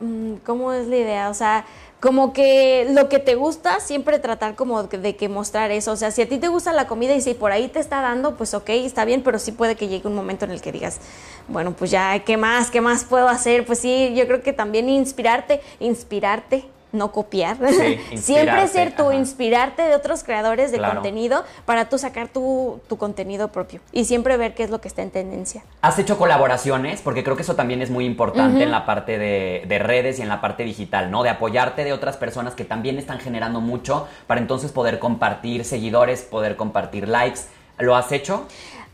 mm, 0.00 0.34
¿cómo 0.44 0.72
es 0.72 0.86
la 0.88 0.96
idea? 0.96 1.30
O 1.30 1.34
sea, 1.34 1.64
como 2.00 2.32
que 2.32 2.86
lo 2.90 3.08
que 3.08 3.18
te 3.18 3.34
gusta, 3.34 3.80
siempre 3.80 4.18
tratar 4.18 4.54
como 4.54 4.84
de 4.84 5.16
que 5.16 5.28
mostrar 5.28 5.70
eso. 5.70 5.92
O 5.92 5.96
sea, 5.96 6.10
si 6.10 6.22
a 6.22 6.28
ti 6.28 6.38
te 6.38 6.48
gusta 6.48 6.72
la 6.72 6.86
comida 6.86 7.14
y 7.14 7.20
si 7.20 7.34
por 7.34 7.50
ahí 7.50 7.68
te 7.68 7.80
está 7.80 8.00
dando, 8.00 8.36
pues 8.36 8.54
ok, 8.54 8.68
está 8.70 9.04
bien, 9.04 9.22
pero 9.22 9.38
sí 9.38 9.52
puede 9.52 9.74
que 9.74 9.88
llegue 9.88 10.06
un 10.06 10.14
momento 10.14 10.44
en 10.44 10.52
el 10.52 10.60
que 10.60 10.70
digas, 10.70 11.00
bueno, 11.48 11.74
pues 11.76 11.90
ya, 11.90 12.18
¿qué 12.24 12.36
más? 12.36 12.70
¿Qué 12.70 12.80
más 12.80 13.04
puedo 13.04 13.28
hacer? 13.28 13.66
Pues 13.66 13.80
sí, 13.80 14.14
yo 14.14 14.26
creo 14.26 14.42
que 14.42 14.52
también 14.52 14.88
inspirarte, 14.88 15.60
inspirarte 15.80 16.64
no 16.92 17.12
copiar. 17.12 17.56
Siempre 18.16 18.68
ser 18.68 18.94
tú, 18.94 19.12
inspirarte 19.12 19.82
de 19.82 19.94
otros 19.94 20.24
creadores 20.24 20.72
de 20.72 20.78
contenido 20.78 21.44
para 21.64 21.88
tú 21.88 21.98
sacar 21.98 22.28
tu, 22.28 22.80
contenido 22.98 23.48
propio 23.48 23.80
y 23.92 24.06
siempre 24.06 24.36
ver 24.36 24.54
qué 24.54 24.64
es 24.64 24.70
lo 24.70 24.80
que 24.80 24.88
está 24.88 25.02
en 25.02 25.10
tendencia. 25.10 25.62
¿Has 25.82 25.98
hecho 25.98 26.18
colaboraciones? 26.18 27.00
Porque 27.00 27.22
creo 27.22 27.36
que 27.36 27.42
eso 27.42 27.54
también 27.54 27.80
es 27.80 27.90
muy 27.90 28.04
importante 28.04 28.64
en 28.64 28.70
la 28.70 28.86
parte 28.86 29.18
de, 29.18 29.64
de, 29.68 29.78
redes 29.78 30.18
y 30.18 30.22
en 30.22 30.28
la 30.28 30.40
parte 30.40 30.64
digital, 30.64 31.10
¿no? 31.10 31.22
De 31.22 31.30
apoyarte 31.30 31.84
de 31.84 31.92
otras 31.92 32.16
personas 32.16 32.54
que 32.54 32.64
también 32.64 32.98
están 32.98 33.20
generando 33.20 33.60
mucho 33.60 34.08
para 34.26 34.40
entonces 34.40 34.72
poder 34.72 34.98
compartir 34.98 35.64
seguidores, 35.64 36.22
poder 36.22 36.56
compartir 36.56 37.08
likes. 37.08 37.40
¿Lo 37.78 37.94
has 37.94 38.10
hecho? 38.10 38.46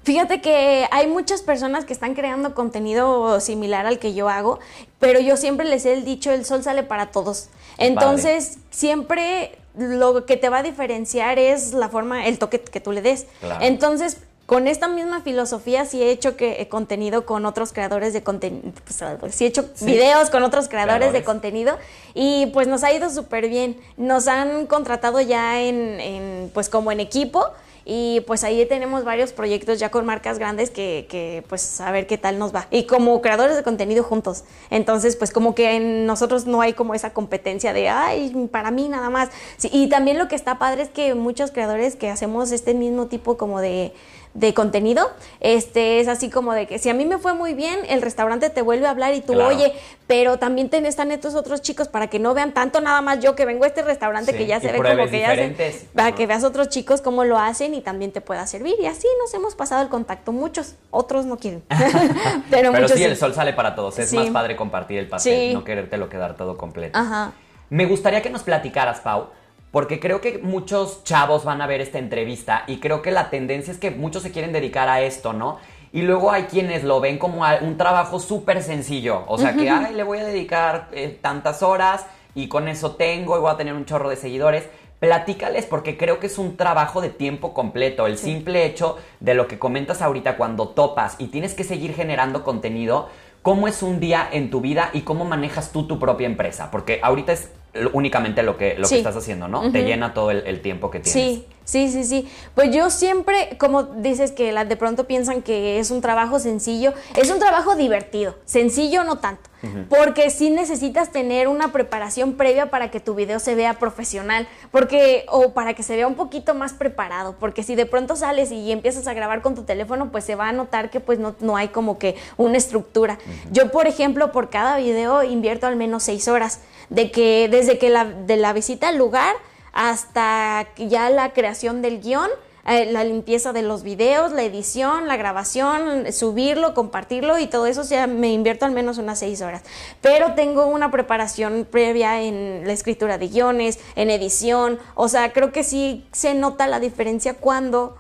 Fíjate 0.04 0.42
que 0.42 0.86
hay 0.90 1.06
muchas 1.06 1.40
personas 1.40 1.86
que 1.86 1.94
están 1.94 2.14
creando 2.14 2.54
contenido 2.54 3.40
similar 3.40 3.86
al 3.86 3.98
que 3.98 4.12
yo 4.12 4.28
hago, 4.28 4.58
pero 4.98 5.18
yo 5.18 5.38
siempre 5.38 5.66
les 5.66 5.86
he 5.86 5.96
dicho, 6.02 6.30
el 6.30 6.44
sol 6.44 6.62
sale 6.62 6.82
para 6.82 7.06
todos. 7.10 7.48
Entonces, 7.78 8.58
siempre 8.70 9.58
lo 9.76 10.26
que 10.26 10.36
te 10.36 10.50
va 10.50 10.58
a 10.58 10.62
diferenciar 10.62 11.38
es 11.38 11.72
la 11.72 11.88
forma, 11.88 12.26
el 12.26 12.38
toque 12.38 12.60
que 12.60 12.80
tú 12.80 12.92
le 12.92 13.00
des. 13.00 13.26
Entonces, 13.60 14.18
con 14.44 14.68
esta 14.68 14.88
misma 14.88 15.22
filosofía 15.22 15.86
sí 15.86 16.02
he 16.02 16.10
hecho 16.10 16.36
que 16.36 16.60
he 16.60 16.68
contenido 16.68 17.24
con 17.24 17.46
otros 17.46 17.72
creadores 17.72 18.12
de 18.12 18.22
contenido, 18.22 18.72
pues, 19.18 19.34
sí 19.34 19.46
he 19.46 19.48
hecho 19.48 19.70
videos 19.80 20.28
con 20.28 20.42
otros 20.42 20.68
creadores, 20.68 21.14
de 21.14 21.24
contenido 21.24 21.78
y 22.12 22.46
pues 22.46 22.68
nos 22.68 22.84
ha 22.84 22.92
ido 22.92 23.08
súper 23.08 23.48
bien. 23.48 23.80
Nos 23.96 24.28
han 24.28 24.66
contratado 24.66 25.22
ya 25.22 25.62
en, 25.62 25.98
en, 25.98 26.50
pues 26.52 26.68
como 26.68 26.92
en 26.92 27.00
equipo 27.00 27.52
y 27.84 28.20
pues 28.26 28.44
ahí 28.44 28.64
tenemos 28.66 29.04
varios 29.04 29.32
proyectos 29.32 29.78
ya 29.78 29.90
con 29.90 30.06
marcas 30.06 30.38
grandes 30.38 30.70
que, 30.70 31.06
que, 31.08 31.44
pues 31.48 31.80
a 31.80 31.90
ver 31.90 32.06
qué 32.06 32.16
tal 32.16 32.38
nos 32.38 32.54
va. 32.54 32.66
Y 32.70 32.84
como 32.84 33.20
creadores 33.20 33.56
de 33.56 33.62
contenido 33.62 34.02
juntos. 34.02 34.44
Entonces 34.70 35.16
pues 35.16 35.32
como 35.32 35.54
que 35.54 35.76
en 35.76 36.06
nosotros 36.06 36.46
no 36.46 36.60
hay 36.60 36.72
como 36.72 36.94
esa 36.94 37.12
competencia 37.12 37.72
de, 37.72 37.88
ay, 37.88 38.48
para 38.50 38.70
mí 38.70 38.88
nada 38.88 39.10
más. 39.10 39.28
y 39.62 39.88
también 39.88 40.18
lo 40.18 40.28
que 40.28 40.36
está 40.36 40.58
padre 40.58 40.82
es 40.82 40.88
que 40.88 41.14
muchos 41.14 41.50
creadores 41.50 41.96
que 41.96 42.10
hacemos 42.10 42.52
este 42.52 42.74
mismo 42.74 43.06
tipo 43.06 43.36
como 43.36 43.60
de 43.60 43.92
de 44.34 44.52
contenido, 44.52 45.10
este 45.38 46.00
es 46.00 46.08
así 46.08 46.28
como 46.28 46.52
de 46.52 46.66
que 46.66 46.80
si 46.80 46.90
a 46.90 46.94
mí 46.94 47.04
me 47.04 47.18
fue 47.18 47.34
muy 47.34 47.54
bien, 47.54 47.78
el 47.88 48.02
restaurante 48.02 48.50
te 48.50 48.62
vuelve 48.62 48.86
a 48.86 48.90
hablar 48.90 49.14
y 49.14 49.20
tú, 49.20 49.40
oye, 49.40 49.72
pero 50.08 50.38
también 50.38 50.68
ten, 50.68 50.86
están 50.86 51.12
estos 51.12 51.36
otros 51.36 51.62
chicos 51.62 51.86
para 51.86 52.08
que 52.08 52.18
no 52.18 52.34
vean 52.34 52.52
tanto 52.52 52.80
nada 52.80 53.00
más 53.00 53.20
yo 53.20 53.36
que 53.36 53.44
vengo 53.44 53.62
a 53.62 53.68
este 53.68 53.82
restaurante 53.82 54.36
que 54.36 54.46
ya 54.46 54.60
se 54.60 54.72
ve 54.72 54.78
como 54.78 55.06
que 55.08 55.20
ya 55.20 55.34
se, 55.36 55.86
para 55.94 56.12
que 56.16 56.26
veas 56.26 56.42
otros 56.42 56.68
chicos 56.68 57.00
cómo 57.00 57.24
lo 57.24 57.38
hacen 57.38 57.74
y 57.74 57.80
también 57.80 58.10
te 58.10 58.20
pueda 58.20 58.44
servir 58.48 58.74
y 58.80 58.86
así 58.86 59.06
nos 59.20 59.32
hemos 59.34 59.54
pasado 59.54 59.82
el 59.82 59.88
contacto. 59.88 60.32
Muchos, 60.32 60.74
otros 60.90 61.26
no 61.26 61.36
quieren. 61.36 61.62
pero, 62.50 62.72
pero 62.72 62.88
sí, 62.88 63.04
el 63.04 63.16
sol 63.16 63.34
sale 63.34 63.52
para 63.52 63.76
todos, 63.76 63.98
es 64.00 64.12
más 64.12 64.30
padre 64.30 64.56
compartir 64.56 64.98
el 64.98 65.08
pastel, 65.08 65.54
no 65.54 65.62
querértelo 65.62 66.08
quedar 66.08 66.36
todo 66.36 66.58
completo. 66.58 66.98
Ajá. 66.98 67.32
Me 67.70 67.86
gustaría 67.86 68.20
que 68.20 68.30
nos 68.30 68.42
platicaras, 68.42 69.00
Pau, 69.00 69.28
porque 69.74 69.98
creo 69.98 70.20
que 70.20 70.38
muchos 70.38 71.02
chavos 71.02 71.44
van 71.44 71.60
a 71.60 71.66
ver 71.66 71.80
esta 71.80 71.98
entrevista 71.98 72.62
y 72.68 72.78
creo 72.78 73.02
que 73.02 73.10
la 73.10 73.28
tendencia 73.28 73.72
es 73.72 73.78
que 73.80 73.90
muchos 73.90 74.22
se 74.22 74.30
quieren 74.30 74.52
dedicar 74.52 74.88
a 74.88 75.02
esto, 75.02 75.32
¿no? 75.32 75.58
Y 75.92 76.02
luego 76.02 76.30
hay 76.30 76.44
quienes 76.44 76.84
lo 76.84 77.00
ven 77.00 77.18
como 77.18 77.42
un 77.60 77.76
trabajo 77.76 78.20
súper 78.20 78.62
sencillo, 78.62 79.24
o 79.26 79.36
sea 79.36 79.52
que, 79.54 79.68
ay, 79.68 79.94
le 79.94 80.04
voy 80.04 80.18
a 80.18 80.24
dedicar 80.24 80.90
eh, 80.92 81.18
tantas 81.20 81.64
horas 81.64 82.06
y 82.36 82.46
con 82.46 82.68
eso 82.68 82.92
tengo 82.92 83.36
y 83.36 83.40
voy 83.40 83.50
a 83.50 83.56
tener 83.56 83.74
un 83.74 83.84
chorro 83.84 84.10
de 84.10 84.14
seguidores. 84.14 84.68
Platícales 85.00 85.66
porque 85.66 85.96
creo 85.96 86.20
que 86.20 86.28
es 86.28 86.38
un 86.38 86.56
trabajo 86.56 87.00
de 87.00 87.08
tiempo 87.08 87.52
completo. 87.52 88.06
El 88.06 88.16
simple 88.16 88.66
hecho 88.66 88.98
de 89.18 89.34
lo 89.34 89.48
que 89.48 89.58
comentas 89.58 90.02
ahorita 90.02 90.36
cuando 90.36 90.68
topas 90.68 91.16
y 91.18 91.26
tienes 91.26 91.52
que 91.52 91.64
seguir 91.64 91.94
generando 91.94 92.44
contenido, 92.44 93.08
¿cómo 93.42 93.66
es 93.66 93.82
un 93.82 93.98
día 93.98 94.28
en 94.30 94.50
tu 94.50 94.60
vida 94.60 94.90
y 94.92 95.00
cómo 95.00 95.24
manejas 95.24 95.72
tú 95.72 95.88
tu 95.88 95.98
propia 95.98 96.26
empresa? 96.28 96.70
Porque 96.70 97.00
ahorita 97.02 97.32
es 97.32 97.50
únicamente 97.92 98.42
lo 98.42 98.56
que, 98.56 98.76
lo 98.76 98.88
que 98.88 98.96
estás 98.96 99.16
haciendo, 99.16 99.48
¿no? 99.48 99.70
Te 99.72 99.84
llena 99.84 100.14
todo 100.14 100.30
el, 100.30 100.60
tiempo 100.60 100.90
que 100.90 101.00
tienes. 101.00 101.12
Sí, 101.12 101.44
sí, 101.64 101.88
sí, 101.88 102.04
sí. 102.04 102.28
Pues 102.54 102.74
yo 102.74 102.88
siempre, 102.90 103.56
como 103.58 103.82
dices 103.82 104.32
que 104.32 104.52
la, 104.52 104.64
de 104.64 104.76
pronto 104.76 105.04
piensan 105.04 105.42
que 105.42 105.80
es 105.80 105.90
un 105.90 106.00
trabajo 106.00 106.38
sencillo, 106.38 106.94
es 107.16 107.30
un 107.30 107.38
trabajo 107.38 107.74
divertido, 107.74 108.36
sencillo 108.44 109.02
no 109.02 109.18
tanto, 109.18 109.50
porque 109.88 110.30
sí 110.30 110.50
necesitas 110.50 111.10
tener 111.10 111.48
una 111.48 111.72
preparación 111.72 112.34
previa 112.34 112.70
para 112.70 112.90
que 112.90 113.00
tu 113.00 113.14
video 113.14 113.40
se 113.40 113.54
vea 113.56 113.74
profesional, 113.74 114.46
porque, 114.70 115.26
o 115.28 115.52
para 115.52 115.74
que 115.74 115.82
se 115.82 115.96
vea 115.96 116.06
un 116.06 116.14
poquito 116.14 116.54
más 116.54 116.74
preparado, 116.74 117.34
porque 117.40 117.64
si 117.64 117.74
de 117.74 117.86
pronto 117.86 118.14
sales 118.14 118.52
y 118.52 118.70
empiezas 118.70 119.08
a 119.08 119.14
grabar 119.14 119.42
con 119.42 119.54
tu 119.56 119.64
teléfono, 119.64 120.12
pues 120.12 120.24
se 120.24 120.36
va 120.36 120.48
a 120.48 120.52
notar 120.52 120.90
que 120.90 121.00
pues 121.00 121.18
no, 121.18 121.34
no 121.40 121.56
hay 121.56 121.68
como 121.68 121.98
que 121.98 122.14
una 122.36 122.56
estructura. 122.56 123.18
Yo, 123.50 123.72
por 123.72 123.88
ejemplo, 123.88 124.30
por 124.30 124.48
cada 124.48 124.76
video 124.76 125.24
invierto 125.24 125.66
al 125.66 125.76
menos 125.76 126.04
seis 126.04 126.28
horas 126.28 126.60
de 126.90 127.10
que 127.10 127.48
desde 127.50 127.78
que 127.78 127.90
la, 127.90 128.04
de 128.04 128.36
la 128.36 128.52
visita 128.52 128.88
al 128.88 128.98
lugar 128.98 129.34
hasta 129.72 130.66
ya 130.76 131.10
la 131.10 131.32
creación 131.32 131.82
del 131.82 132.00
guion, 132.00 132.30
eh, 132.66 132.90
la 132.90 133.04
limpieza 133.04 133.52
de 133.52 133.60
los 133.60 133.82
videos, 133.82 134.32
la 134.32 134.42
edición, 134.42 135.06
la 135.06 135.18
grabación, 135.18 136.10
subirlo, 136.12 136.72
compartirlo 136.72 137.38
y 137.38 137.46
todo 137.46 137.66
eso, 137.66 137.82
o 137.82 137.84
sea, 137.84 138.06
me 138.06 138.32
invierto 138.32 138.64
al 138.64 138.72
menos 138.72 138.96
unas 138.96 139.18
seis 139.18 139.42
horas. 139.42 139.62
Pero 140.00 140.34
tengo 140.34 140.66
una 140.66 140.90
preparación 140.90 141.66
previa 141.70 142.22
en 142.22 142.62
la 142.66 142.72
escritura 142.72 143.18
de 143.18 143.28
guiones, 143.28 143.80
en 143.96 144.08
edición, 144.08 144.78
o 144.94 145.08
sea, 145.08 145.32
creo 145.34 145.52
que 145.52 145.62
sí 145.62 146.06
se 146.12 146.34
nota 146.34 146.66
la 146.66 146.80
diferencia 146.80 147.34
cuando 147.34 147.96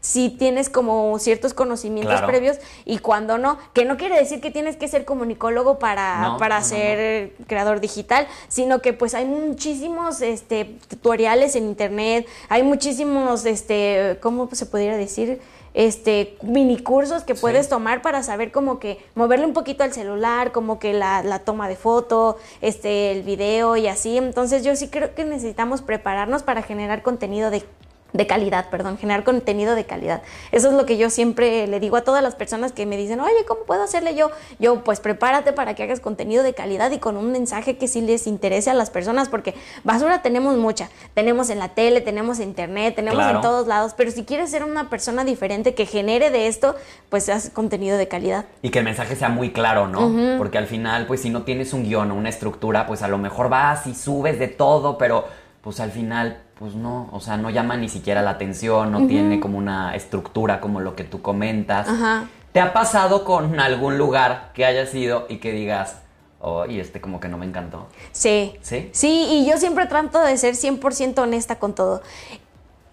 si 0.00 0.30
tienes 0.30 0.70
como 0.70 1.18
ciertos 1.18 1.54
conocimientos 1.54 2.22
previos 2.22 2.58
y 2.84 2.98
cuando 2.98 3.38
no, 3.38 3.58
que 3.72 3.84
no 3.84 3.96
quiere 3.96 4.18
decir 4.18 4.40
que 4.40 4.50
tienes 4.50 4.76
que 4.76 4.88
ser 4.88 5.04
comunicólogo 5.04 5.78
para, 5.78 6.36
para 6.38 6.62
ser 6.62 7.32
creador 7.46 7.80
digital, 7.80 8.26
sino 8.48 8.80
que 8.80 8.92
pues 8.92 9.14
hay 9.14 9.24
muchísimos 9.24 10.20
este, 10.22 10.76
tutoriales 10.88 11.56
en 11.56 11.64
internet, 11.64 12.26
hay 12.48 12.62
muchísimos, 12.62 13.44
este, 13.44 14.18
¿cómo 14.20 14.48
se 14.52 14.66
pudiera 14.66 14.96
decir? 14.96 15.40
este 15.74 16.36
mini 16.42 16.78
cursos 16.78 17.22
que 17.22 17.34
puedes 17.34 17.68
tomar 17.68 18.02
para 18.02 18.22
saber 18.22 18.50
como 18.50 18.80
que 18.80 18.98
moverle 19.14 19.46
un 19.46 19.52
poquito 19.52 19.84
al 19.84 19.92
celular, 19.92 20.50
como 20.50 20.78
que 20.78 20.92
la, 20.92 21.22
la, 21.22 21.40
toma 21.40 21.68
de 21.68 21.76
foto, 21.76 22.36
este 22.60 23.12
el 23.12 23.22
video 23.22 23.76
y 23.76 23.86
así. 23.86 24.16
Entonces 24.16 24.64
yo 24.64 24.74
sí 24.74 24.88
creo 24.88 25.14
que 25.14 25.24
necesitamos 25.24 25.82
prepararnos 25.82 26.42
para 26.42 26.62
generar 26.62 27.02
contenido 27.02 27.50
de 27.50 27.62
de 28.12 28.26
calidad, 28.26 28.70
perdón, 28.70 28.96
generar 28.96 29.22
contenido 29.22 29.74
de 29.74 29.84
calidad. 29.84 30.22
Eso 30.50 30.68
es 30.68 30.74
lo 30.74 30.86
que 30.86 30.96
yo 30.96 31.10
siempre 31.10 31.66
le 31.66 31.78
digo 31.78 31.96
a 31.96 32.02
todas 32.02 32.22
las 32.22 32.34
personas 32.34 32.72
que 32.72 32.86
me 32.86 32.96
dicen, 32.96 33.20
oye, 33.20 33.44
¿cómo 33.46 33.62
puedo 33.62 33.82
hacerle 33.82 34.14
yo? 34.14 34.30
Yo, 34.58 34.82
pues 34.82 35.00
prepárate 35.00 35.52
para 35.52 35.74
que 35.74 35.82
hagas 35.82 36.00
contenido 36.00 36.42
de 36.42 36.54
calidad 36.54 36.90
y 36.90 36.98
con 36.98 37.16
un 37.16 37.30
mensaje 37.32 37.76
que 37.76 37.86
sí 37.86 38.00
les 38.00 38.26
interese 38.26 38.70
a 38.70 38.74
las 38.74 38.90
personas, 38.90 39.28
porque 39.28 39.54
basura 39.84 40.22
tenemos 40.22 40.56
mucha. 40.56 40.88
Tenemos 41.14 41.50
en 41.50 41.58
la 41.58 41.68
tele, 41.70 42.00
tenemos 42.00 42.40
en 42.40 42.48
internet, 42.48 42.94
tenemos 42.94 43.24
en 43.26 43.40
todos 43.42 43.66
lados, 43.66 43.92
pero 43.96 44.10
si 44.10 44.24
quieres 44.24 44.50
ser 44.50 44.64
una 44.64 44.88
persona 44.88 45.24
diferente 45.24 45.74
que 45.74 45.84
genere 45.84 46.30
de 46.30 46.46
esto, 46.46 46.76
pues 47.10 47.28
haz 47.28 47.50
contenido 47.50 47.98
de 47.98 48.08
calidad. 48.08 48.46
Y 48.62 48.70
que 48.70 48.78
el 48.78 48.84
mensaje 48.84 49.16
sea 49.16 49.28
muy 49.28 49.52
claro, 49.52 49.86
¿no? 49.86 50.38
Porque 50.38 50.56
al 50.56 50.66
final, 50.66 51.06
pues 51.06 51.20
si 51.20 51.30
no 51.30 51.42
tienes 51.42 51.72
un 51.72 51.84
guion 51.84 52.10
o 52.10 52.14
una 52.14 52.30
estructura, 52.30 52.86
pues 52.86 53.02
a 53.02 53.08
lo 53.08 53.18
mejor 53.18 53.48
vas 53.50 53.86
y 53.86 53.94
subes 53.94 54.38
de 54.38 54.48
todo, 54.48 54.96
pero 54.96 55.26
pues 55.68 55.80
al 55.80 55.92
final 55.92 56.40
pues 56.58 56.74
no, 56.74 57.10
o 57.12 57.20
sea, 57.20 57.36
no 57.36 57.50
llama 57.50 57.76
ni 57.76 57.90
siquiera 57.90 58.22
la 58.22 58.30
atención, 58.30 58.90
no 58.90 59.06
tiene 59.06 59.38
como 59.38 59.58
una 59.58 59.94
estructura 59.94 60.62
como 60.62 60.80
lo 60.80 60.96
que 60.96 61.04
tú 61.04 61.20
comentas. 61.20 61.86
Ajá. 61.86 62.26
¿Te 62.52 62.60
ha 62.60 62.72
pasado 62.72 63.22
con 63.22 63.60
algún 63.60 63.98
lugar 63.98 64.52
que 64.54 64.64
hayas 64.64 64.94
ido 64.94 65.26
y 65.28 65.40
que 65.40 65.52
digas, 65.52 65.96
oh, 66.40 66.64
y 66.64 66.80
este 66.80 67.02
como 67.02 67.20
que 67.20 67.28
no 67.28 67.36
me 67.36 67.44
encantó? 67.44 67.86
Sí. 68.12 68.56
¿Sí? 68.62 68.88
Sí, 68.92 69.26
y 69.28 69.46
yo 69.46 69.58
siempre 69.58 69.84
trato 69.84 70.22
de 70.22 70.38
ser 70.38 70.54
100% 70.54 71.18
honesta 71.18 71.56
con 71.56 71.74
todo. 71.74 72.00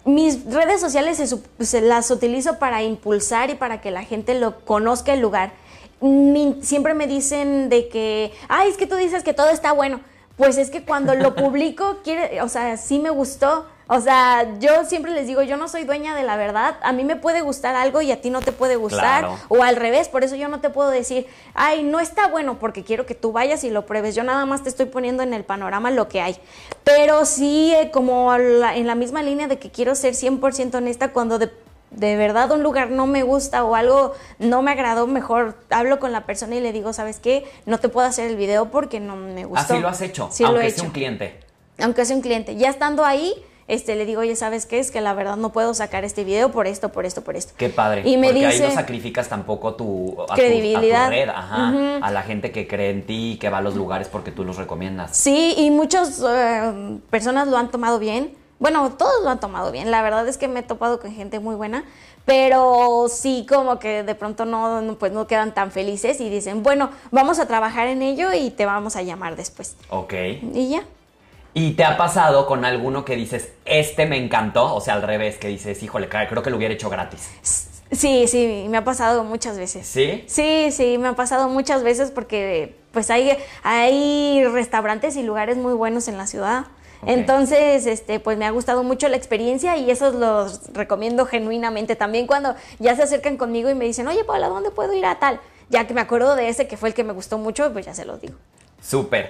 Mis 0.04 0.44
redes 0.44 0.78
sociales 0.78 1.16
se, 1.58 1.80
las 1.80 2.10
utilizo 2.10 2.58
para 2.58 2.82
impulsar 2.82 3.48
y 3.48 3.54
para 3.54 3.80
que 3.80 3.90
la 3.90 4.02
gente 4.02 4.38
lo 4.38 4.60
conozca 4.66 5.14
el 5.14 5.20
lugar. 5.20 5.54
siempre 6.60 6.92
me 6.92 7.06
dicen 7.06 7.70
de 7.70 7.88
que, 7.88 8.34
ay, 8.48 8.68
es 8.68 8.76
que 8.76 8.86
tú 8.86 8.96
dices 8.96 9.22
que 9.22 9.32
todo 9.32 9.48
está 9.48 9.72
bueno 9.72 9.98
pues 10.36 10.58
es 10.58 10.70
que 10.70 10.84
cuando 10.84 11.14
lo 11.14 11.34
publico, 11.36 11.98
quiere, 12.04 12.40
o 12.42 12.48
sea, 12.48 12.76
sí 12.76 12.98
me 12.98 13.10
gustó. 13.10 13.66
O 13.88 14.00
sea, 14.00 14.58
yo 14.58 14.84
siempre 14.84 15.12
les 15.12 15.28
digo, 15.28 15.42
yo 15.42 15.56
no 15.56 15.68
soy 15.68 15.84
dueña 15.84 16.16
de 16.16 16.24
la 16.24 16.36
verdad. 16.36 16.76
A 16.82 16.92
mí 16.92 17.04
me 17.04 17.14
puede 17.14 17.40
gustar 17.40 17.76
algo 17.76 18.02
y 18.02 18.10
a 18.10 18.20
ti 18.20 18.30
no 18.30 18.40
te 18.40 18.50
puede 18.50 18.74
gustar. 18.74 19.28
O 19.48 19.62
al 19.62 19.76
revés, 19.76 20.08
por 20.08 20.24
eso 20.24 20.34
yo 20.34 20.48
no 20.48 20.60
te 20.60 20.70
puedo 20.70 20.90
decir, 20.90 21.28
ay, 21.54 21.84
no 21.84 22.00
está 22.00 22.26
bueno 22.26 22.58
porque 22.58 22.82
quiero 22.82 23.06
que 23.06 23.14
tú 23.14 23.30
vayas 23.30 23.62
y 23.62 23.70
lo 23.70 23.86
pruebes. 23.86 24.16
Yo 24.16 24.24
nada 24.24 24.44
más 24.44 24.64
te 24.64 24.70
estoy 24.70 24.86
poniendo 24.86 25.22
en 25.22 25.32
el 25.32 25.44
panorama 25.44 25.92
lo 25.92 26.08
que 26.08 26.20
hay. 26.20 26.36
Pero 26.82 27.24
sí, 27.26 27.72
eh, 27.76 27.92
como 27.92 28.34
en 28.34 28.86
la 28.88 28.94
misma 28.96 29.22
línea 29.22 29.46
de 29.46 29.60
que 29.60 29.70
quiero 29.70 29.94
ser 29.94 30.14
100% 30.14 30.74
honesta 30.74 31.12
cuando 31.12 31.38
de 31.38 31.52
de 31.90 32.16
verdad 32.16 32.50
un 32.50 32.62
lugar 32.62 32.90
no 32.90 33.06
me 33.06 33.22
gusta 33.22 33.64
o 33.64 33.74
algo 33.74 34.12
no 34.38 34.62
me 34.62 34.72
agradó, 34.72 35.06
mejor 35.06 35.56
hablo 35.70 35.98
con 35.98 36.12
la 36.12 36.26
persona 36.26 36.56
y 36.56 36.60
le 36.60 36.72
digo, 36.72 36.92
¿sabes 36.92 37.18
qué? 37.20 37.44
No 37.64 37.78
te 37.78 37.88
puedo 37.88 38.06
hacer 38.06 38.30
el 38.30 38.36
video 38.36 38.70
porque 38.70 39.00
no 39.00 39.16
me 39.16 39.44
gustó. 39.44 39.74
Así 39.74 39.82
lo 39.82 39.88
has 39.88 40.00
hecho, 40.00 40.30
aunque 40.44 40.70
sea 40.70 40.84
un 40.84 40.90
cliente. 40.90 41.40
aunque 41.78 42.04
sea 42.04 42.16
un 42.16 42.22
cliente. 42.22 42.56
Ya 42.56 42.70
estando 42.70 43.04
ahí, 43.04 43.34
este, 43.68 43.96
le 43.96 44.06
digo, 44.06 44.20
oye, 44.20 44.36
¿sabes 44.36 44.64
qué? 44.64 44.78
Es 44.78 44.90
que 44.90 45.00
la 45.00 45.12
verdad 45.14 45.36
no 45.36 45.50
puedo 45.50 45.74
sacar 45.74 46.04
este 46.04 46.22
video 46.22 46.52
por 46.52 46.66
esto, 46.66 46.90
por 46.90 47.04
esto, 47.04 47.22
por 47.22 47.36
esto. 47.36 47.54
Qué 47.56 47.68
padre. 47.68 48.02
Y 48.04 48.16
me 48.16 48.28
porque 48.28 48.46
ahí 48.46 48.60
no 48.60 48.70
sacrificas 48.70 49.28
tampoco 49.28 49.74
tu 49.74 50.16
credibilidad. 50.34 51.06
a, 51.06 51.10
red, 51.10 51.28
ajá, 51.28 51.98
a 52.00 52.10
la 52.12 52.22
gente 52.22 52.52
que 52.52 52.68
cree 52.68 52.90
en 52.90 53.04
ti 53.04 53.32
y 53.32 53.36
que 53.38 53.50
va 53.50 53.58
a 53.58 53.62
los 53.62 53.74
lugares 53.74 54.08
porque 54.08 54.30
tú 54.30 54.44
los 54.44 54.56
recomiendas. 54.56 55.16
Sí, 55.16 55.54
y 55.56 55.70
muchas 55.70 56.22
eh, 56.28 56.98
personas 57.10 57.48
lo 57.48 57.56
han 57.56 57.70
tomado 57.70 57.98
bien. 57.98 58.36
Bueno, 58.58 58.90
todos 58.92 59.22
lo 59.22 59.30
han 59.30 59.40
tomado 59.40 59.70
bien. 59.70 59.90
La 59.90 60.02
verdad 60.02 60.26
es 60.28 60.38
que 60.38 60.48
me 60.48 60.60
he 60.60 60.62
topado 60.62 60.98
con 60.98 61.12
gente 61.12 61.40
muy 61.40 61.54
buena, 61.54 61.84
pero 62.24 63.06
sí 63.08 63.46
como 63.48 63.78
que 63.78 64.02
de 64.02 64.14
pronto 64.14 64.44
no, 64.44 64.96
pues 64.98 65.12
no 65.12 65.26
quedan 65.26 65.52
tan 65.52 65.70
felices 65.70 66.20
y 66.20 66.30
dicen, 66.30 66.62
bueno, 66.62 66.90
vamos 67.10 67.38
a 67.38 67.46
trabajar 67.46 67.86
en 67.88 68.02
ello 68.02 68.32
y 68.32 68.50
te 68.50 68.64
vamos 68.64 68.96
a 68.96 69.02
llamar 69.02 69.36
después. 69.36 69.76
Ok. 69.90 70.14
Y 70.54 70.70
ya. 70.70 70.82
¿Y 71.52 71.72
te 71.72 71.84
ha 71.84 71.96
pasado 71.96 72.46
con 72.46 72.64
alguno 72.64 73.04
que 73.04 73.16
dices, 73.16 73.52
este 73.64 74.04
me 74.04 74.18
encantó? 74.18 74.74
O 74.74 74.80
sea, 74.80 74.94
al 74.94 75.02
revés, 75.02 75.38
que 75.38 75.48
dices, 75.48 75.82
híjole, 75.82 76.08
creo 76.08 76.42
que 76.42 76.50
lo 76.50 76.56
hubiera 76.58 76.74
hecho 76.74 76.90
gratis. 76.90 77.30
Sí, 77.92 78.26
sí, 78.26 78.66
me 78.68 78.78
ha 78.78 78.84
pasado 78.84 79.24
muchas 79.24 79.56
veces. 79.56 79.86
¿Sí? 79.86 80.24
Sí, 80.26 80.70
sí, 80.70 80.98
me 80.98 81.08
ha 81.08 81.14
pasado 81.14 81.48
muchas 81.48 81.82
veces 81.82 82.10
porque 82.10 82.76
pues 82.92 83.10
hay, 83.10 83.36
hay 83.62 84.44
restaurantes 84.44 85.16
y 85.16 85.22
lugares 85.22 85.56
muy 85.56 85.72
buenos 85.72 86.08
en 86.08 86.18
la 86.18 86.26
ciudad. 86.26 86.66
Entonces, 87.04 87.86
este, 87.86 88.20
pues 88.20 88.38
me 88.38 88.46
ha 88.46 88.50
gustado 88.50 88.82
mucho 88.82 89.08
la 89.08 89.16
experiencia 89.16 89.76
y 89.76 89.90
esos 89.90 90.14
los 90.14 90.72
recomiendo 90.72 91.26
genuinamente. 91.26 91.96
También 91.96 92.26
cuando 92.26 92.54
ya 92.78 92.96
se 92.96 93.02
acercan 93.02 93.36
conmigo 93.36 93.68
y 93.70 93.74
me 93.74 93.84
dicen, 93.84 94.08
oye, 94.08 94.24
Paula, 94.24 94.48
¿dónde 94.48 94.70
puedo 94.70 94.94
ir 94.94 95.06
a 95.06 95.18
tal? 95.18 95.40
Ya 95.68 95.86
que 95.86 95.94
me 95.94 96.00
acuerdo 96.00 96.36
de 96.36 96.48
ese 96.48 96.68
que 96.68 96.76
fue 96.76 96.90
el 96.90 96.94
que 96.94 97.04
me 97.04 97.12
gustó 97.12 97.38
mucho, 97.38 97.72
pues 97.72 97.86
ya 97.86 97.94
se 97.94 98.04
los 98.04 98.20
digo. 98.20 98.34
Súper. 98.80 99.28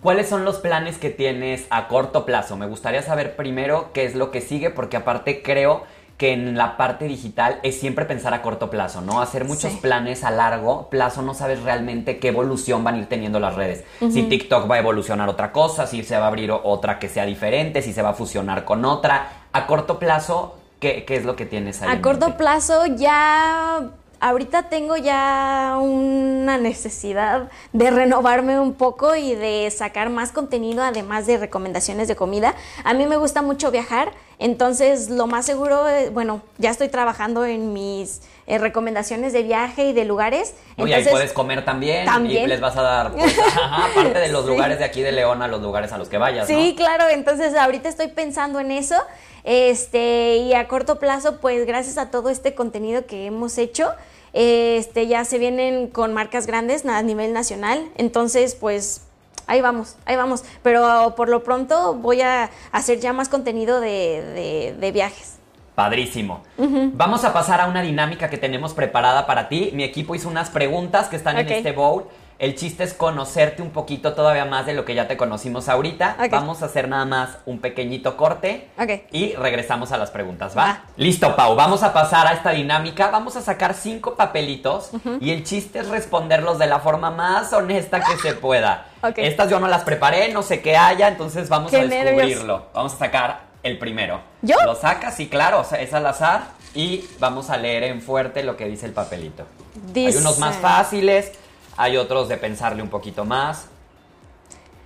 ¿Cuáles 0.00 0.28
son 0.28 0.44
los 0.44 0.58
planes 0.58 0.96
que 0.96 1.10
tienes 1.10 1.66
a 1.68 1.88
corto 1.88 2.24
plazo? 2.24 2.56
Me 2.56 2.66
gustaría 2.66 3.02
saber 3.02 3.36
primero 3.36 3.90
qué 3.92 4.04
es 4.06 4.14
lo 4.14 4.30
que 4.30 4.40
sigue, 4.40 4.70
porque 4.70 4.96
aparte 4.96 5.42
creo 5.42 5.82
que 6.16 6.32
en 6.32 6.56
la 6.56 6.76
parte 6.76 7.06
digital 7.06 7.58
es 7.62 7.78
siempre 7.78 8.04
pensar 8.04 8.34
a 8.34 8.42
corto 8.42 8.70
plazo, 8.70 9.00
¿no? 9.00 9.20
Hacer 9.20 9.44
muchos 9.44 9.72
planes 9.74 10.22
a 10.22 10.30
largo 10.30 10.88
plazo, 10.88 11.22
no 11.22 11.34
sabes 11.34 11.62
realmente 11.62 12.18
qué 12.18 12.28
evolución 12.28 12.84
van 12.84 12.94
a 12.94 12.98
ir 12.98 13.06
teniendo 13.06 13.40
las 13.40 13.56
redes. 13.56 13.84
Si 13.98 14.22
TikTok 14.22 14.70
va 14.70 14.76
a 14.76 14.78
evolucionar 14.78 15.28
otra 15.28 15.50
cosa, 15.50 15.86
si 15.86 16.04
se 16.04 16.16
va 16.16 16.24
a 16.24 16.28
abrir 16.28 16.52
otra 16.52 16.98
que 16.98 17.08
sea 17.08 17.26
diferente, 17.26 17.82
si 17.82 17.92
se 17.92 18.02
va 18.02 18.10
a 18.10 18.14
fusionar 18.14 18.64
con 18.64 18.84
otra. 18.84 19.46
A 19.52 19.66
corto 19.66 19.98
plazo, 19.98 20.56
¿qué, 20.78 21.04
es 21.08 21.24
lo 21.24 21.34
que 21.34 21.46
tienes 21.46 21.82
ahí? 21.82 21.96
A 21.96 22.00
corto 22.00 22.36
plazo 22.36 22.86
ya 22.86 23.90
ahorita 24.24 24.70
tengo 24.70 24.96
ya 24.96 25.76
una 25.78 26.56
necesidad 26.56 27.50
de 27.74 27.90
renovarme 27.90 28.58
un 28.58 28.72
poco 28.72 29.14
y 29.14 29.34
de 29.34 29.70
sacar 29.70 30.08
más 30.08 30.32
contenido, 30.32 30.82
además 30.82 31.26
de 31.26 31.36
recomendaciones 31.36 32.08
de 32.08 32.16
comida. 32.16 32.54
A 32.84 32.94
mí 32.94 33.04
me 33.04 33.18
gusta 33.18 33.42
mucho 33.42 33.70
viajar, 33.70 34.12
entonces 34.38 35.10
lo 35.10 35.26
más 35.26 35.44
seguro, 35.44 35.86
eh, 35.90 36.08
bueno, 36.08 36.40
ya 36.56 36.70
estoy 36.70 36.88
trabajando 36.88 37.44
en 37.44 37.74
mis 37.74 38.22
eh, 38.46 38.56
recomendaciones 38.56 39.34
de 39.34 39.42
viaje 39.42 39.90
y 39.90 39.92
de 39.92 40.06
lugares. 40.06 40.54
Oye, 40.78 40.94
ahí 40.94 41.04
puedes 41.04 41.34
comer 41.34 41.62
también, 41.62 42.06
también. 42.06 42.44
y 42.44 42.46
les 42.46 42.62
vas 42.62 42.78
a 42.78 42.82
dar, 42.82 43.12
pues, 43.12 43.36
aparte 43.70 44.20
de 44.20 44.28
los 44.28 44.46
lugares 44.46 44.78
de 44.78 44.86
aquí 44.86 45.02
de 45.02 45.12
León 45.12 45.42
a 45.42 45.48
los 45.48 45.60
lugares 45.60 45.92
a 45.92 45.98
los 45.98 46.08
que 46.08 46.16
vayas. 46.16 46.46
Sí, 46.46 46.72
claro, 46.78 47.08
entonces 47.10 47.54
ahorita 47.54 47.90
estoy 47.90 48.08
pensando 48.08 48.58
en 48.58 48.70
eso. 48.70 48.96
Este, 49.44 50.38
y 50.38 50.54
a 50.54 50.66
corto 50.68 50.98
plazo, 50.98 51.36
pues 51.40 51.66
gracias 51.66 51.98
a 51.98 52.10
todo 52.10 52.30
este 52.30 52.54
contenido 52.54 53.04
que 53.04 53.26
hemos 53.26 53.58
hecho, 53.58 53.92
este, 54.34 55.06
ya 55.06 55.24
se 55.24 55.38
vienen 55.38 55.88
con 55.88 56.12
marcas 56.12 56.46
grandes 56.46 56.84
a 56.84 57.00
nivel 57.02 57.32
nacional, 57.32 57.88
entonces 57.96 58.54
pues 58.54 59.02
ahí 59.46 59.60
vamos, 59.60 59.96
ahí 60.04 60.16
vamos. 60.16 60.44
Pero 60.62 61.14
por 61.16 61.28
lo 61.28 61.42
pronto 61.42 61.94
voy 61.94 62.20
a 62.20 62.50
hacer 62.72 63.00
ya 63.00 63.12
más 63.12 63.28
contenido 63.28 63.80
de, 63.80 64.90
viajes. 64.92 65.38
Padrísimo. 65.74 66.42
Vamos 66.56 67.24
a 67.24 67.32
pasar 67.32 67.60
a 67.60 67.66
una 67.66 67.82
dinámica 67.82 68.28
que 68.28 68.38
tenemos 68.38 68.74
preparada 68.74 69.26
para 69.26 69.48
ti. 69.48 69.70
Mi 69.72 69.84
equipo 69.84 70.14
hizo 70.14 70.28
unas 70.28 70.50
preguntas 70.50 71.08
que 71.08 71.16
están 71.16 71.38
en 71.38 71.48
este 71.48 71.72
bowl. 71.72 72.04
El 72.44 72.56
chiste 72.56 72.84
es 72.84 72.92
conocerte 72.92 73.62
un 73.62 73.70
poquito 73.70 74.12
todavía 74.12 74.44
más 74.44 74.66
de 74.66 74.74
lo 74.74 74.84
que 74.84 74.94
ya 74.94 75.08
te 75.08 75.16
conocimos 75.16 75.70
ahorita. 75.70 76.18
Vamos 76.30 76.60
a 76.60 76.66
hacer 76.66 76.88
nada 76.88 77.06
más 77.06 77.38
un 77.46 77.58
pequeñito 77.58 78.18
corte 78.18 78.68
y 79.10 79.32
regresamos 79.32 79.92
a 79.92 79.96
las 79.96 80.10
preguntas, 80.10 80.54
¿va? 80.54 80.82
Listo, 80.98 81.36
Pau. 81.36 81.56
Vamos 81.56 81.82
a 81.82 81.94
pasar 81.94 82.26
a 82.26 82.34
esta 82.34 82.50
dinámica. 82.50 83.08
Vamos 83.10 83.36
a 83.36 83.40
sacar 83.40 83.72
cinco 83.72 84.14
papelitos 84.14 84.90
y 85.20 85.30
el 85.30 85.42
chiste 85.42 85.78
es 85.78 85.88
responderlos 85.88 86.58
de 86.58 86.66
la 86.66 86.80
forma 86.80 87.10
más 87.10 87.50
honesta 87.54 88.02
que 88.04 88.18
se 88.18 88.34
pueda. 88.34 88.88
Estas 89.16 89.48
yo 89.48 89.58
no 89.58 89.66
las 89.66 89.84
preparé, 89.84 90.30
no 90.30 90.42
sé 90.42 90.60
qué 90.60 90.76
haya, 90.76 91.08
entonces 91.08 91.48
vamos 91.48 91.72
a 91.72 91.78
descubrirlo. 91.78 92.66
Vamos 92.74 92.92
a 92.92 92.96
sacar 92.98 93.40
el 93.62 93.78
primero. 93.78 94.20
¿Yo? 94.42 94.56
Lo 94.66 94.74
sacas, 94.74 95.16
sí, 95.16 95.28
claro, 95.28 95.60
o 95.60 95.64
sea, 95.64 95.80
es 95.80 95.94
al 95.94 96.04
azar 96.04 96.42
y 96.74 97.06
vamos 97.18 97.48
a 97.48 97.56
leer 97.56 97.84
en 97.84 98.02
fuerte 98.02 98.42
lo 98.42 98.58
que 98.58 98.66
dice 98.66 98.84
el 98.84 98.92
papelito. 98.92 99.46
Hay 99.94 100.14
unos 100.16 100.38
más 100.38 100.56
fáciles 100.56 101.32
hay 101.76 101.96
otros 101.96 102.28
de 102.28 102.36
pensarle 102.36 102.82
un 102.82 102.88
poquito 102.88 103.24
más. 103.24 103.68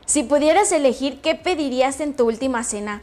Si 0.07 0.23
pudieras 0.23 0.73
elegir, 0.73 1.21
¿qué 1.21 1.35
pedirías 1.35 2.01
en 2.01 2.15
tu 2.15 2.27
última 2.27 2.65
cena? 2.65 3.01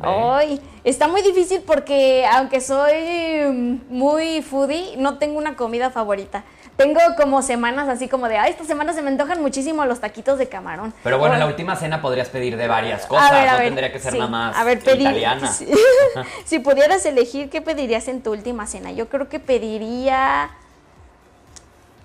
Ay, 0.00 0.60
está 0.84 1.08
muy 1.08 1.22
difícil 1.22 1.62
porque 1.66 2.26
aunque 2.32 2.60
soy 2.60 3.80
muy 3.88 4.42
foodie, 4.42 4.96
no 4.98 5.18
tengo 5.18 5.38
una 5.38 5.56
comida 5.56 5.90
favorita. 5.90 6.44
Tengo 6.76 7.00
como 7.16 7.40
semanas 7.40 7.88
así 7.88 8.06
como 8.06 8.28
de, 8.28 8.36
ay, 8.36 8.50
esta 8.50 8.64
semana 8.64 8.92
se 8.92 9.00
me 9.00 9.08
antojan 9.08 9.40
muchísimo 9.40 9.86
los 9.86 10.00
taquitos 10.00 10.38
de 10.38 10.48
camarón. 10.48 10.92
Pero 11.02 11.18
bueno, 11.18 11.34
en 11.34 11.40
la 11.40 11.46
última 11.46 11.74
cena 11.74 12.02
podrías 12.02 12.28
pedir 12.28 12.58
de 12.58 12.68
varias 12.68 13.06
cosas, 13.06 13.52
no 13.52 13.58
tendría 13.58 13.90
que 13.90 13.98
ser 13.98 14.12
nada 14.12 14.26
más 14.26 14.56
a 14.56 14.64
ver, 14.64 14.78
italiana. 14.78 15.50
si 16.44 16.58
pudieras 16.58 17.06
elegir, 17.06 17.48
¿qué 17.48 17.62
pedirías 17.62 18.08
en 18.08 18.22
tu 18.22 18.32
última 18.32 18.66
cena? 18.66 18.92
Yo 18.92 19.08
creo 19.08 19.28
que 19.28 19.40
pediría... 19.40 20.50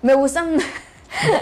Me 0.00 0.14
gustan... 0.14 0.56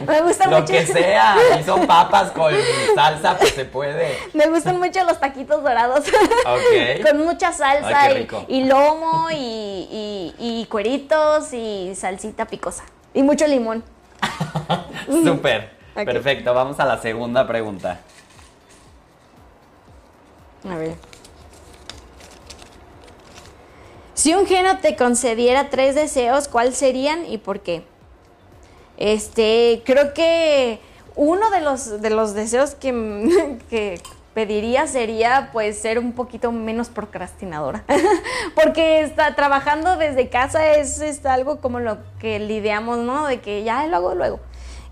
Me 0.06 0.20
gustan 0.22 0.50
Lo 0.50 0.64
que 0.64 0.84
sea, 0.86 1.36
son 1.64 1.86
papas 1.86 2.30
con 2.32 2.52
salsa, 2.94 3.36
pues 3.38 3.54
se 3.54 3.64
puede. 3.64 4.18
Me 4.32 4.46
gustan 4.48 4.78
mucho 4.78 5.04
los 5.04 5.18
taquitos 5.18 5.62
dorados. 5.62 6.00
Ok. 6.00 7.02
con 7.06 7.24
mucha 7.24 7.52
salsa 7.52 8.10
y, 8.48 8.64
lomo 8.64 9.28
y, 9.30 10.66
cueritos 10.70 11.52
y 11.52 11.94
salsita 11.94 12.46
picosa. 12.46 12.84
Y 13.14 13.22
mucho 13.22 13.46
limón. 13.46 13.84
Súper. 15.24 15.78
Perfecto, 15.94 16.54
vamos 16.54 16.78
a 16.80 16.84
la 16.84 16.98
segunda 17.00 17.46
pregunta. 17.46 18.00
A 20.68 20.76
ver. 20.76 20.94
Si 24.14 24.34
un 24.34 24.46
geno 24.46 24.78
te 24.78 24.96
concediera 24.96 25.70
tres 25.70 25.94
deseos, 25.94 26.46
¿cuáles 26.48 26.76
serían 26.76 27.24
y 27.24 27.38
por 27.38 27.60
qué? 27.60 27.84
Este, 29.00 29.82
creo 29.86 30.12
que 30.12 30.78
uno 31.16 31.50
de 31.50 31.62
los, 31.62 32.02
de 32.02 32.10
los 32.10 32.34
deseos 32.34 32.74
que, 32.74 34.00
pediría 34.34 34.86
sería 34.86 35.50
pues 35.52 35.78
ser 35.78 35.98
un 35.98 36.12
poquito 36.12 36.52
menos 36.52 36.90
procrastinadora. 36.90 37.82
Porque 38.54 39.00
está 39.00 39.34
trabajando 39.34 39.96
desde 39.96 40.28
casa 40.28 40.74
es, 40.74 41.24
algo 41.24 41.60
como 41.60 41.80
lo 41.80 41.96
que 42.20 42.38
lidiamos, 42.38 42.98
¿no? 42.98 43.26
De 43.26 43.40
que 43.40 43.64
ya 43.64 43.86
lo 43.86 43.96
hago 43.96 44.14
luego. 44.14 44.38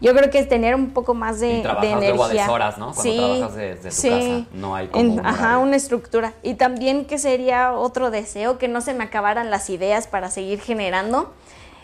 Yo 0.00 0.14
creo 0.14 0.30
que 0.30 0.38
es 0.38 0.48
tener 0.48 0.74
un 0.74 0.90
poco 0.90 1.12
más 1.12 1.40
de, 1.40 1.58
y 1.58 1.62
de 1.62 1.90
energía. 1.90 2.46
a 2.46 2.52
horas, 2.52 2.78
¿no? 2.78 2.92
Cuando 2.92 3.02
sí, 3.02 3.16
trabajas 3.16 3.54
desde 3.56 3.90
tu 3.90 4.14
casa, 4.14 4.48
no 4.52 4.74
hay 4.74 4.86
como 4.88 5.20
Ajá, 5.22 5.58
una 5.58 5.76
estructura. 5.76 6.32
Y 6.42 6.54
también 6.54 7.04
que 7.04 7.18
sería 7.18 7.72
otro 7.72 8.10
deseo, 8.10 8.58
que 8.58 8.68
no 8.68 8.80
se 8.80 8.94
me 8.94 9.04
acabaran 9.04 9.50
las 9.50 9.68
ideas 9.70 10.06
para 10.06 10.30
seguir 10.30 10.60
generando. 10.60 11.32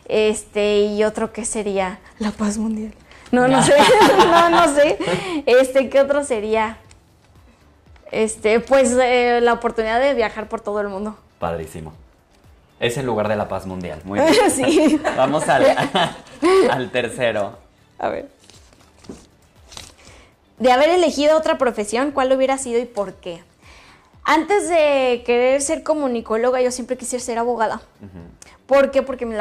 Este, 0.07 0.81
y 0.81 1.05
otro 1.05 1.33
que 1.33 1.45
sería 1.45 1.99
la 2.19 2.31
paz 2.31 2.59
mundial. 2.59 2.93
No, 3.33 3.49
no 3.49 3.63
sé. 3.63 3.75
no, 4.19 4.51
no 4.51 4.75
sé. 4.75 4.99
Este, 5.47 5.89
¿qué 5.89 6.01
otro 6.01 6.25
sería? 6.25 6.79
Este, 8.13 8.61
pues 8.61 8.93
eh, 9.01 9.41
la 9.43 9.55
oportunidad 9.55 10.01
de 10.01 10.15
viajar 10.15 10.49
por 10.49 10.61
todo 10.61 10.81
el 10.81 10.89
mundo. 10.89 11.17
Padrísimo. 11.39 11.93
Es 12.81 12.97
el 12.99 13.07
lugar 13.07 13.29
de 13.29 13.37
la 13.37 13.49
paz 13.49 13.67
mundial. 13.67 14.01
Muy 14.05 14.21
bien. 14.31 14.51
sí. 14.51 15.01
Vamos 15.17 15.49
al, 15.49 15.65
al 16.71 16.91
tercero. 16.91 17.59
A 17.99 18.09
ver. 18.09 18.29
De 20.59 20.71
haber 20.71 20.91
elegido 20.91 21.37
otra 21.37 21.59
profesión, 21.59 22.13
¿cuál 22.13 22.33
hubiera 22.33 22.59
sido 22.59 22.79
y 22.81 22.85
por 22.85 23.15
qué? 23.15 23.43
Antes 24.23 24.69
de 24.69 25.23
querer 25.27 25.61
ser 25.61 25.83
comunicóloga, 25.83 26.61
yo 26.63 26.71
siempre 26.71 26.97
quisiera 26.97 27.23
ser 27.25 27.39
abogada. 27.39 27.83
¿Por 28.67 28.91
qué? 28.91 29.03
Porque 29.03 29.27
mi, 29.27 29.37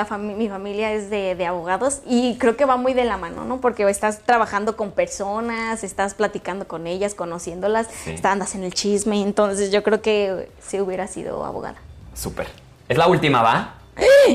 familia 0.49 0.91
es 0.91 1.09
de, 1.09 1.45
abogados 1.45 2.01
y 2.05 2.37
creo 2.37 2.57
que 2.57 2.65
va 2.65 2.75
muy 2.75 2.93
de 2.93 3.05
la 3.05 3.15
mano, 3.15 3.45
¿no? 3.45 3.61
Porque 3.61 3.89
estás 3.89 4.19
trabajando 4.19 4.75
con 4.75 4.91
personas, 4.91 5.85
estás 5.85 6.13
platicando 6.13 6.67
con 6.67 6.87
ellas, 6.87 7.15
conociéndolas, 7.15 7.87
andas 8.23 8.55
en 8.55 8.63
el 8.63 8.73
chisme, 8.73 9.21
entonces 9.21 9.71
yo 9.71 9.81
creo 9.81 10.01
que 10.01 10.51
sí 10.59 10.81
hubiera 10.81 11.07
sido 11.07 11.45
abogada. 11.45 11.77
Súper. 12.13 12.47
¿Es 12.89 12.97
la 12.97 13.07
última, 13.07 13.41
va? 13.41 13.75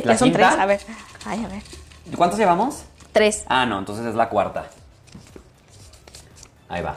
¿La 0.04 0.12
ya 0.12 0.18
son 0.18 0.32
tres, 0.32 0.46
a 0.46 0.64
ver. 0.64 0.80
Ay, 1.26 1.44
a 1.44 1.48
ver. 1.48 1.62
¿Cuántos 2.16 2.38
llevamos? 2.38 2.84
Tres. 3.12 3.44
Ah, 3.48 3.66
no, 3.66 3.78
entonces 3.78 4.06
es 4.06 4.14
la 4.14 4.30
cuarta. 4.30 4.70
Ahí 6.70 6.82
va. 6.82 6.96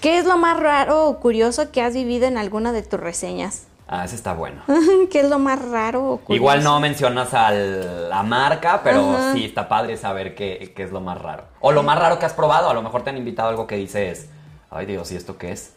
¿Qué 0.00 0.18
es 0.18 0.24
lo 0.24 0.38
más 0.38 0.58
raro 0.58 1.06
o 1.06 1.20
curioso 1.20 1.70
que 1.72 1.82
has 1.82 1.92
vivido 1.92 2.26
en 2.26 2.38
alguna 2.38 2.72
de 2.72 2.82
tus 2.82 3.00
reseñas? 3.00 3.67
Ah, 3.90 4.04
ese 4.04 4.16
está 4.16 4.34
bueno. 4.34 4.62
¿Qué 5.10 5.20
es 5.20 5.30
lo 5.30 5.38
más 5.38 5.66
raro 5.66 6.20
o? 6.26 6.34
Igual 6.34 6.62
no 6.62 6.78
mencionas 6.78 7.32
a 7.32 7.50
la 7.50 8.22
marca, 8.22 8.82
pero 8.84 9.32
sí 9.32 9.46
está 9.46 9.66
padre 9.66 9.96
saber 9.96 10.34
qué, 10.34 10.74
qué, 10.76 10.82
es 10.82 10.92
lo 10.92 11.00
más 11.00 11.20
raro. 11.20 11.44
O 11.60 11.72
lo 11.72 11.82
más 11.82 11.98
raro 11.98 12.18
que 12.18 12.26
has 12.26 12.34
probado. 12.34 12.68
A 12.68 12.74
lo 12.74 12.82
mejor 12.82 13.02
te 13.02 13.08
han 13.08 13.16
invitado 13.16 13.48
algo 13.48 13.66
que 13.66 13.76
dices, 13.76 14.28
ay 14.70 14.84
Dios, 14.84 15.10
¿y 15.10 15.16
esto 15.16 15.38
qué 15.38 15.52
es? 15.52 15.72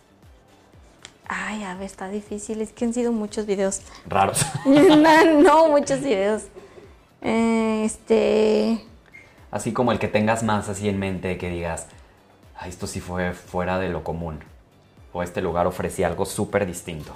Ay, 1.30 1.63
a 1.63 1.76
ver, 1.76 1.86
está 1.86 2.10
difícil. 2.10 2.60
Es 2.60 2.74
que 2.74 2.84
han 2.84 2.93
sido 2.93 3.13
muchos 3.13 3.45
videos. 3.45 3.82
Raros. 4.06 4.45
no, 4.65 5.69
muchos 5.69 6.02
videos. 6.02 6.43
Eh, 7.21 7.84
este. 7.86 8.86
Así 9.52 9.71
como 9.71 9.93
el 9.93 10.00
que 10.00 10.10
tengas 10.10 10.43
más 10.43 10.67
así 10.67 10.89
en 10.89 11.00
mente, 11.00 11.38
que 11.38 11.50
digas, 11.50 11.88
ay, 12.58 12.69
esto 12.69 12.88
sí 12.88 13.00
fue 13.00 13.32
fuera 13.32 13.80
de 13.80 13.88
lo 13.88 14.04
común. 14.04 14.43
O 15.13 15.24
este 15.24 15.41
lugar 15.41 15.65
ofrecía 15.65 16.08
algo 16.08 16.26
súper 16.26 16.65
distinto. 16.65 17.15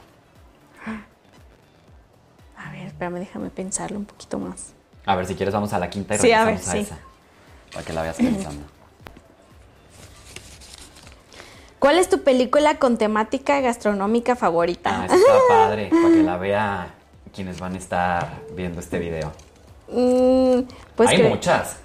A 2.96 3.04
espérame, 3.04 3.20
déjame 3.20 3.50
pensarlo 3.50 3.98
un 3.98 4.06
poquito 4.06 4.40
más. 4.40 4.72
A 5.06 5.16
ver, 5.16 5.26
si 5.26 5.36
quieres 5.36 5.54
vamos 5.54 5.74
a 5.74 5.80
la 5.80 5.90
quinta 5.90 6.16
y 6.16 6.20
sí, 6.20 6.32
a, 6.32 6.46
ver, 6.46 6.60
sí. 6.60 6.78
esa. 6.80 6.98
Para 7.74 7.86
que 7.86 7.92
la 7.92 8.04
veas 8.04 8.16
pensando. 8.16 8.64
¿Cuál 11.80 12.00
es 12.00 12.08
tu 12.08 12.24
película 12.24 12.80
con 12.80 12.98
temática 12.98 13.60
gastronómica 13.60 14.38
favorita? 14.38 15.02
Ah, 15.02 15.06
está 15.08 15.34
padre, 15.50 15.90
para 15.92 16.10
que 16.10 16.24
la 16.24 16.38
vea 16.38 16.88
quienes 17.34 17.60
van 17.60 17.74
a 17.74 17.78
estar 17.78 18.42
viendo 18.56 18.80
este 18.80 18.98
video. 18.98 19.34
Mm, 19.90 20.62
pues 20.96 21.10
Hay 21.10 21.24
muchas. 21.24 21.76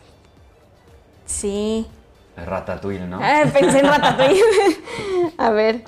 Sí. 1.27 1.89
Ratatouille, 2.37 3.09
¿no? 3.09 3.19
Ah, 3.21 3.43
pensé 3.53 3.81
en 3.81 3.87
Ratatouille. 3.87 4.43
a 5.39 5.51
ver. 5.51 5.83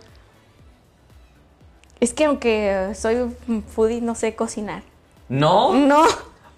Es 2.01 2.13
que 2.13 2.25
aunque 2.25 2.91
soy 2.97 3.37
foodie, 3.73 4.01
no 4.01 4.17
sé 4.17 4.35
cocinar. 4.35 4.83
¿No? 5.29 5.73
No. 5.73 6.05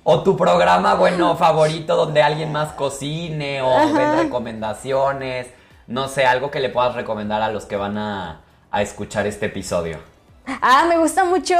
O 0.03 0.22
tu 0.22 0.37
programa, 0.37 0.94
bueno, 0.94 1.37
favorito 1.37 1.96
donde 1.96 2.22
alguien 2.22 2.53
más 2.53 2.72
cocine 2.72 3.62
o 3.62 3.92
ven 3.92 4.18
recomendaciones. 4.18 5.48
No 5.87 6.09
sé, 6.09 6.27
algo 6.27 6.50
que 6.50 6.61
le 6.61 6.68
puedas 6.68 6.94
recomendar 6.94 7.40
a 7.42 7.50
los 7.50 7.64
que 7.64 7.77
van 7.77 7.96
a, 7.96 8.40
escuchar 8.79 9.27
este 9.27 9.46
episodio. 9.46 9.98
Ah, 10.46 10.85
me 10.88 10.98
gusta 10.98 11.24
mucho. 11.24 11.57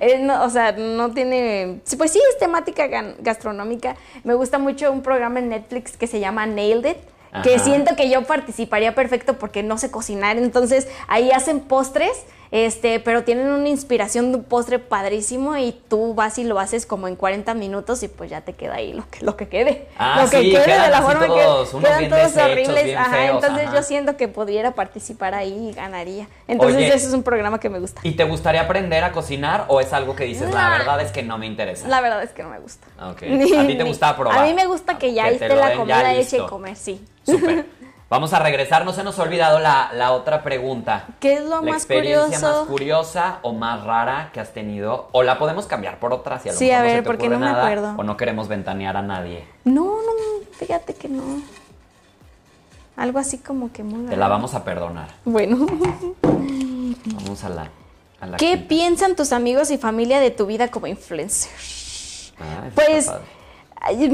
Eh, 0.00 0.26
o 0.40 0.48
sea, 0.48 0.72
no 0.72 1.10
tiene. 1.10 1.82
Pues 1.98 2.10
sí, 2.10 2.18
es 2.30 2.38
temática 2.38 2.86
gastronómica. 3.18 3.94
Me 4.24 4.32
gusta 4.32 4.58
mucho 4.58 4.90
un 4.90 5.02
programa 5.02 5.38
en 5.38 5.50
Netflix 5.50 5.98
que 5.98 6.06
se 6.06 6.18
llama 6.18 6.46
Nailed 6.46 6.92
It 6.92 6.96
que 7.42 7.58
siento 7.58 7.96
que 7.96 8.08
yo 8.08 8.22
participaría 8.24 8.94
perfecto 8.94 9.38
porque 9.38 9.62
no 9.62 9.78
sé 9.78 9.90
cocinar. 9.90 10.36
Entonces 10.36 10.88
ahí 11.08 11.30
hacen 11.30 11.60
postres, 11.60 12.24
este, 12.50 13.00
pero 13.00 13.24
tienen 13.24 13.48
una 13.48 13.68
inspiración 13.68 14.32
de 14.32 14.38
un 14.38 14.44
postre 14.44 14.78
padrísimo 14.78 15.56
y 15.56 15.72
tú 15.88 16.14
vas 16.14 16.38
y 16.38 16.44
lo 16.44 16.58
haces 16.58 16.86
como 16.86 17.08
en 17.08 17.16
40 17.16 17.54
minutos 17.54 18.02
y 18.02 18.08
pues 18.08 18.30
ya 18.30 18.40
te 18.42 18.52
queda 18.52 18.74
ahí 18.76 18.92
lo 18.92 19.08
que, 19.10 19.24
lo 19.24 19.36
que 19.36 19.48
quede. 19.48 19.88
Ah, 19.98 20.22
lo 20.22 20.30
que 20.30 20.50
quede 20.50 20.80
de 20.80 20.90
la 20.90 21.02
forma 21.02 21.20
que 21.20 21.32
quedan 21.80 22.08
todos 22.08 22.36
horribles. 22.36 22.96
ajá, 22.96 23.26
entonces 23.26 23.68
yo 23.72 23.82
siento 23.82 24.16
que 24.16 24.28
pudiera 24.28 24.72
participar 24.72 25.34
ahí 25.34 25.70
y 25.70 25.72
ganaría. 25.72 26.28
Entonces 26.48 26.94
ese 26.94 27.08
es 27.08 27.12
un 27.12 27.22
programa 27.22 27.60
que 27.60 27.68
me 27.68 27.78
gusta. 27.78 28.00
¿Y 28.04 28.12
te 28.12 28.24
gustaría 28.24 28.62
aprender 28.62 29.04
a 29.04 29.12
cocinar 29.12 29.64
o 29.68 29.80
es 29.80 29.92
algo 29.92 30.14
que 30.14 30.24
dices, 30.24 30.52
la 30.52 30.70
verdad 30.70 31.00
es 31.00 31.12
que 31.12 31.22
no 31.22 31.38
me 31.38 31.46
interesa? 31.46 31.88
La 31.88 32.00
verdad 32.00 32.22
es 32.22 32.30
que 32.30 32.42
no 32.42 32.50
me 32.50 32.58
gusta. 32.58 32.86
Okay. 33.12 33.54
¿A 33.56 33.66
ti 33.66 33.76
te 33.76 33.84
gusta 33.84 34.16
probar? 34.16 34.38
A 34.38 34.44
mí 34.44 34.54
me 34.54 34.66
gusta 34.66 34.98
que 34.98 35.12
ya 35.12 35.28
esté 35.28 35.54
la 35.54 35.74
comida 35.74 36.14
hecha 36.14 36.36
y 36.38 36.46
comer, 36.46 36.76
sí. 36.76 37.04
Súper. 37.24 37.66
Vamos 38.08 38.32
a 38.32 38.38
regresar, 38.38 38.84
no 38.84 38.92
se 38.92 39.02
nos 39.02 39.18
ha 39.18 39.22
olvidado 39.22 39.58
la, 39.58 40.12
otra 40.12 40.44
pregunta. 40.44 41.06
¿Qué 41.18 41.34
es 41.34 41.42
lo 41.42 41.56
la 41.56 41.62
más 41.62 41.76
experiencia 41.78 42.38
más 42.38 42.66
curiosa 42.68 43.40
o 43.42 43.52
más 43.52 43.82
rara 43.82 44.30
que 44.32 44.38
has 44.38 44.52
tenido? 44.52 45.08
O 45.10 45.24
la 45.24 45.38
podemos 45.38 45.66
cambiar 45.66 45.98
por 45.98 46.12
otra 46.12 46.38
si 46.38 46.48
a 46.48 46.52
lo 46.52 46.58
sí, 46.58 46.70
a 46.70 46.82
ver, 46.82 47.02
porque 47.02 47.28
no 47.28 47.40
me 47.40 47.48
acuerdo. 47.48 47.94
O 47.96 48.04
no 48.04 48.16
queremos 48.16 48.46
ventanear 48.46 48.96
a 48.96 49.02
nadie. 49.02 49.44
No, 49.64 49.84
no, 49.84 50.46
fíjate 50.52 50.94
que 50.94 51.08
no. 51.08 51.22
Algo 52.96 53.18
así 53.18 53.38
como 53.38 53.72
que 53.72 53.82
muy. 53.82 54.06
Te 54.06 54.16
la 54.16 54.28
vamos 54.28 54.54
a 54.54 54.62
perdonar. 54.62 55.08
Bueno. 55.24 55.66
Vamos 56.22 57.42
a 57.42 57.48
la. 57.48 57.70
¿Qué 58.38 58.56
piensan 58.56 59.16
tus 59.16 59.32
amigos 59.32 59.72
y 59.72 59.78
familia 59.78 60.20
de 60.20 60.30
tu 60.30 60.46
vida 60.46 60.68
como 60.68 60.86
influencer? 60.86 61.50
Ah, 62.38 62.68
pues, 62.74 63.10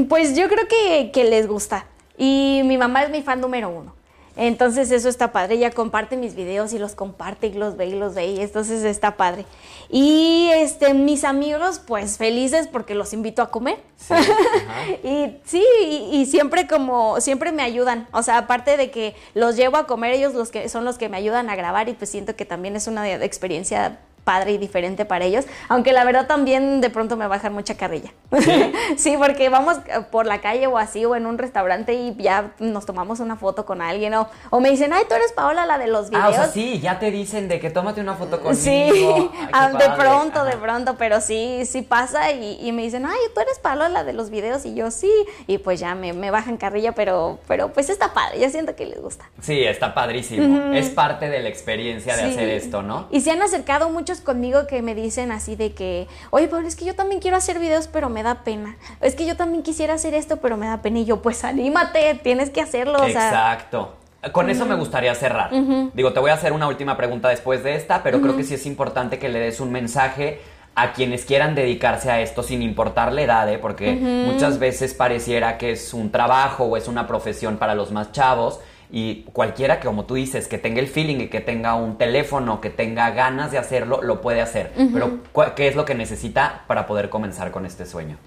pues 0.09 0.35
yo 0.35 0.49
creo 0.49 0.67
que, 0.67 1.11
que 1.11 1.23
les 1.25 1.47
gusta. 1.47 1.85
Y 2.17 2.61
mi 2.65 2.77
mamá 2.77 3.03
es 3.03 3.09
mi 3.09 3.21
fan 3.21 3.41
número 3.41 3.69
uno. 3.69 3.93
Entonces 4.35 4.89
eso 4.91 5.09
está 5.09 5.31
padre, 5.31 5.55
ella 5.55 5.69
comparte 5.69 6.17
mis 6.17 6.33
videos 6.33 6.73
y 6.73 6.79
los 6.79 6.95
comparte 6.95 7.47
y 7.47 7.53
los 7.53 7.77
ve 7.77 7.85
y 7.85 7.91
los 7.93 8.15
ve 8.15 8.27
y 8.31 8.39
entonces 8.39 8.83
está 8.83 9.15
padre. 9.15 9.45
Y 9.89 10.49
este 10.55 10.95
mis 10.95 11.23
amigos 11.23 11.79
pues 11.85 12.17
felices 12.17 12.67
porque 12.67 12.95
los 12.95 13.13
invito 13.13 13.43
a 13.43 13.51
comer. 13.51 13.77
y 15.03 15.37
sí, 15.45 15.63
y, 16.11 16.25
siempre 16.25 16.67
como 16.67 17.21
siempre 17.21 17.51
me 17.51 17.61
ayudan, 17.61 18.07
o 18.11 18.23
sea, 18.23 18.39
aparte 18.39 18.75
de 18.75 18.89
que 18.89 19.15
los 19.35 19.55
llevo 19.55 19.77
a 19.77 19.85
comer 19.85 20.13
ellos 20.13 20.33
los 20.33 20.49
que 20.49 20.67
son 20.67 20.83
los 20.83 20.97
que 20.97 21.09
me 21.09 21.17
ayudan 21.17 21.51
a 21.51 21.55
grabar 21.55 21.87
y 21.87 21.93
pues 21.93 22.09
siento 22.09 22.35
que 22.35 22.45
también 22.45 22.75
es 22.75 22.87
una 22.87 23.07
experiencia 23.23 23.99
padre 24.23 24.53
y 24.53 24.57
diferente 24.57 25.05
para 25.05 25.25
ellos, 25.25 25.45
aunque 25.69 25.93
la 25.93 26.03
verdad 26.03 26.27
también 26.27 26.81
de 26.81 26.89
pronto 26.89 27.17
me 27.17 27.27
bajan 27.27 27.53
mucha 27.53 27.75
carrilla. 27.75 28.11
¿Sí? 28.97 29.15
porque 29.17 29.49
vamos 29.49 29.77
por 30.11 30.25
la 30.25 30.41
calle 30.41 30.67
o 30.67 30.77
así 30.77 31.05
o 31.05 31.15
en 31.15 31.25
un 31.25 31.37
restaurante 31.37 31.93
y 31.93 32.15
ya 32.17 32.51
nos 32.59 32.85
tomamos 32.85 33.19
una 33.19 33.35
foto 33.35 33.65
con 33.65 33.81
alguien 33.81 34.13
o, 34.15 34.27
o 34.49 34.59
me 34.59 34.69
dicen, 34.69 34.91
ay, 34.93 35.03
tú 35.07 35.15
eres 35.15 35.31
Paola 35.31 35.65
la 35.65 35.77
de 35.77 35.87
los 35.87 36.09
videos. 36.09 36.25
Ah, 36.25 36.29
o 36.29 36.33
sea, 36.33 36.47
sí, 36.47 36.79
ya 36.79 36.99
te 36.99 37.11
dicen 37.11 37.47
de 37.47 37.59
que 37.59 37.69
tómate 37.69 38.01
una 38.01 38.15
foto 38.15 38.41
conmigo. 38.41 38.53
Sí, 38.63 39.29
ah, 39.51 39.69
de 39.69 39.89
pronto, 39.97 40.45
de 40.45 40.55
pronto, 40.57 40.95
pero 40.97 41.19
sí, 41.19 41.63
sí 41.65 41.81
pasa 41.81 42.31
y, 42.31 42.71
me 42.71 42.83
dicen, 42.83 43.05
ay, 43.05 43.17
tú 43.33 43.41
eres 43.41 43.59
Paola 43.59 43.89
la 43.89 44.03
de 44.03 44.13
los 44.13 44.29
videos 44.29 44.65
y 44.65 44.73
yo 44.73 44.89
sí, 44.89 45.11
y 45.47 45.57
pues 45.57 45.79
ya 45.79 45.95
me, 45.95 46.13
me 46.13 46.31
bajan 46.31 46.57
carrilla, 46.57 46.93
pero, 46.93 47.39
pero 47.47 47.73
pues 47.73 47.89
está 47.89 48.13
padre, 48.13 48.39
ya 48.39 48.49
siento 48.49 48.75
que 48.75 48.85
les 48.85 49.01
gusta. 49.01 49.29
Sí, 49.41 49.63
está 49.63 49.93
padrísimo, 49.93 50.73
es 50.73 50.89
parte 50.89 51.29
de 51.29 51.41
la 51.41 51.49
experiencia 51.49 52.15
de 52.15 52.23
hacer 52.23 52.49
esto, 52.49 52.83
¿no? 52.83 53.07
Y 53.11 53.21
se 53.21 53.31
han 53.31 53.41
acercado 53.41 53.89
mucho 53.89 54.12
conmigo 54.21 54.67
que 54.67 54.81
me 54.81 54.95
dicen 54.95 55.31
así 55.31 55.55
de 55.55 55.73
que, 55.73 56.07
oye, 56.29 56.47
Pablo, 56.47 56.67
es 56.67 56.75
que 56.75 56.85
yo 56.85 56.95
también 56.95 57.21
quiero 57.21 57.37
hacer 57.37 57.59
videos, 57.59 57.87
pero 57.87 58.09
me 58.09 58.23
da 58.23 58.43
pena. 58.43 58.77
Es 59.01 59.15
que 59.15 59.25
yo 59.25 59.35
también 59.35 59.63
quisiera 59.63 59.93
hacer 59.93 60.13
esto, 60.13 60.37
pero 60.37 60.57
me 60.57 60.67
da 60.67 60.81
pena. 60.81 60.99
Y 60.99 61.05
yo, 61.05 61.21
pues 61.21 61.43
anímate, 61.43 62.19
tienes 62.23 62.49
que 62.49 62.61
hacerlo. 62.61 63.03
Exacto. 63.05 63.95
Con 64.31 64.49
eso 64.49 64.65
me 64.65 64.75
gustaría 64.75 65.13
cerrar. 65.15 65.51
Digo, 65.93 66.13
te 66.13 66.19
voy 66.19 66.31
a 66.31 66.35
hacer 66.35 66.53
una 66.53 66.67
última 66.67 66.95
pregunta 66.95 67.27
después 67.27 67.63
de 67.63 67.75
esta, 67.75 68.03
pero 68.03 68.21
creo 68.21 68.37
que 68.37 68.43
sí 68.43 68.53
es 68.53 68.65
importante 68.65 69.19
que 69.19 69.27
le 69.27 69.39
des 69.39 69.59
un 69.59 69.71
mensaje 69.71 70.39
a 70.75 70.93
quienes 70.93 71.25
quieran 71.25 71.55
dedicarse 71.55 72.09
a 72.09 72.21
esto 72.21 72.41
sin 72.41 72.61
importar 72.61 73.13
la 73.13 73.21
edad, 73.21 73.51
¿eh? 73.51 73.59
porque 73.59 73.93
muchas 73.93 74.59
veces 74.59 74.93
pareciera 74.93 75.57
que 75.57 75.71
es 75.71 75.93
un 75.93 76.11
trabajo 76.11 76.63
o 76.63 76.77
es 76.77 76.87
una 76.87 77.05
profesión 77.05 77.57
para 77.57 77.75
los 77.75 77.91
más 77.91 78.11
chavos 78.11 78.59
y 78.95 79.23
cualquiera 79.33 79.79
que, 79.79 79.87
como 79.87 80.05
tú 80.05 80.13
dices, 80.13 80.47
que 80.47 80.59
tenga 80.59 80.79
el 80.79 80.87
feeling 80.87 81.21
y 81.21 81.27
que 81.27 81.41
tenga 81.41 81.73
un 81.73 81.97
teléfono, 81.97 82.61
que 82.61 82.69
tenga 82.69 83.09
ganas 83.09 83.49
de 83.49 83.57
hacerlo, 83.57 84.03
lo 84.03 84.21
puede 84.21 84.39
hacer. 84.39 84.71
Pero, 84.93 85.17
¿qué 85.55 85.67
es 85.67 85.75
lo 85.75 85.83
que 85.83 85.95
necesita 85.95 86.63
para 86.67 86.85
poder 86.85 87.09
comenzar 87.09 87.49
con 87.49 87.65
este 87.65 87.87
sueño? 87.87 88.17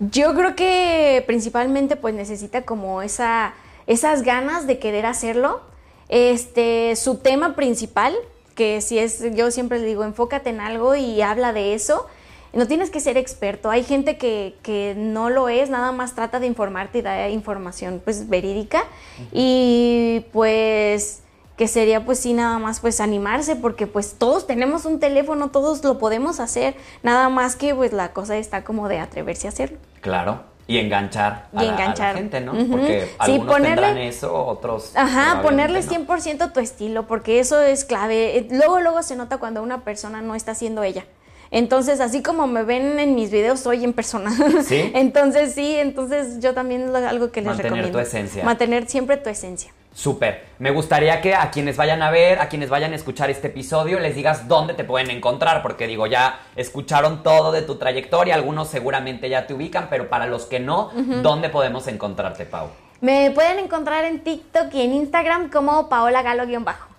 Yo 0.00 0.34
creo 0.34 0.56
que 0.56 1.22
principalmente 1.28 1.94
pues 1.94 2.12
necesita 2.12 2.62
como 2.62 3.02
esa, 3.02 3.54
esas 3.86 4.22
ganas 4.22 4.66
de 4.66 4.80
querer 4.80 5.06
hacerlo. 5.06 5.60
Este, 6.08 6.96
su 6.96 7.18
tema 7.18 7.54
principal, 7.54 8.12
que 8.56 8.80
si 8.80 8.98
es, 8.98 9.32
yo 9.36 9.52
siempre 9.52 9.78
le 9.78 9.86
digo, 9.86 10.02
enfócate 10.02 10.50
en 10.50 10.58
algo 10.58 10.96
y 10.96 11.22
habla 11.22 11.52
de 11.52 11.74
eso 11.74 12.08
no 12.52 12.66
tienes 12.66 12.90
que 12.90 13.00
ser 13.00 13.16
experto. 13.16 13.70
Hay 13.70 13.84
gente 13.84 14.18
que, 14.18 14.94
no 14.96 15.30
lo 15.30 15.48
es, 15.48 15.70
nada 15.70 15.92
más 15.92 16.14
trata 16.14 16.40
de 16.40 16.46
informarte 16.46 16.98
y 16.98 17.02
da 17.02 17.28
información 17.28 18.00
pues 18.04 18.28
verídica. 18.28 18.84
Y 19.32 20.24
pues 20.32 21.22
que 21.56 21.68
sería 21.68 22.04
pues 22.04 22.18
sí 22.18 22.34
nada 22.34 22.58
más 22.58 22.80
pues 22.80 23.00
animarse 23.00 23.56
porque 23.56 23.86
pues 23.86 24.16
todos 24.18 24.46
tenemos 24.46 24.84
un 24.84 25.00
teléfono, 25.00 25.48
todos 25.48 25.82
lo 25.82 25.98
podemos 25.98 26.38
hacer, 26.38 26.74
nada 27.02 27.30
más 27.30 27.56
que 27.56 27.74
pues 27.74 27.94
la 27.94 28.12
cosa 28.12 28.36
está 28.36 28.62
como 28.62 28.88
de 28.88 28.98
atreverse 28.98 29.46
a 29.46 29.50
hacerlo. 29.50 29.78
Claro. 30.02 30.40
Y 30.68 30.78
enganchar, 30.78 31.48
a, 31.54 31.62
la, 31.62 32.12
gente, 32.14 32.40
¿no? 32.40 32.52
Porque 32.68 33.08
algunos 33.18 33.46
ponerle, 33.46 33.86
tendrán 33.86 33.98
eso, 33.98 34.34
otros... 34.34 34.90
Ajá, 34.96 35.40
ponerle 35.40 35.80
100% 35.80 36.52
tu 36.52 36.58
estilo, 36.58 37.06
porque 37.06 37.38
eso 37.38 37.60
es 37.60 37.84
clave. 37.84 38.48
Luego, 38.50 38.80
luego 38.80 39.00
se 39.04 39.14
nota 39.14 39.38
cuando 39.38 39.62
una 39.62 39.84
persona 39.84 40.22
no 40.22 40.34
está 40.34 40.56
siendo 40.56 40.82
ella. 40.82 41.04
Entonces, 41.50 42.00
así 42.00 42.22
como 42.22 42.46
me 42.46 42.62
ven 42.62 42.98
en 42.98 43.14
mis 43.14 43.30
videos, 43.30 43.60
soy 43.60 43.84
en 43.84 43.92
persona. 43.92 44.32
¿Sí? 44.64 44.90
entonces, 44.94 45.54
sí, 45.54 45.76
entonces 45.76 46.40
yo 46.40 46.54
también 46.54 46.88
es 46.88 46.94
algo 46.94 47.30
que 47.30 47.40
les 47.40 47.56
recomiendo. 47.56 47.76
Mantener 47.76 47.92
tu 47.92 47.98
esencia. 47.98 48.44
Mantener 48.44 48.88
siempre 48.88 49.16
tu 49.16 49.30
esencia. 49.30 49.72
Súper. 49.96 50.44
Me 50.58 50.72
gustaría 50.72 51.22
que 51.22 51.34
a 51.34 51.50
quienes 51.50 51.78
vayan 51.78 52.02
a 52.02 52.10
ver, 52.10 52.38
a 52.40 52.50
quienes 52.50 52.68
vayan 52.68 52.92
a 52.92 52.96
escuchar 52.96 53.30
este 53.30 53.46
episodio, 53.46 53.98
les 53.98 54.14
digas 54.14 54.46
dónde 54.46 54.74
te 54.74 54.84
pueden 54.84 55.10
encontrar, 55.10 55.62
porque 55.62 55.86
digo, 55.86 56.06
ya 56.06 56.40
escucharon 56.54 57.22
todo 57.22 57.50
de 57.50 57.62
tu 57.62 57.76
trayectoria, 57.76 58.34
algunos 58.34 58.68
seguramente 58.68 59.30
ya 59.30 59.46
te 59.46 59.54
ubican, 59.54 59.88
pero 59.88 60.10
para 60.10 60.26
los 60.26 60.44
que 60.44 60.60
no, 60.60 60.90
¿dónde 61.22 61.48
podemos 61.48 61.86
encontrarte, 61.88 62.44
Pau? 62.44 62.68
Me 63.00 63.30
pueden 63.30 63.58
encontrar 63.58 64.04
en 64.04 64.22
TikTok 64.22 64.74
y 64.74 64.82
en 64.82 64.92
Instagram 64.92 65.50
como 65.50 65.88
Paola 65.88 66.22
Galo-bajo. 66.22 66.95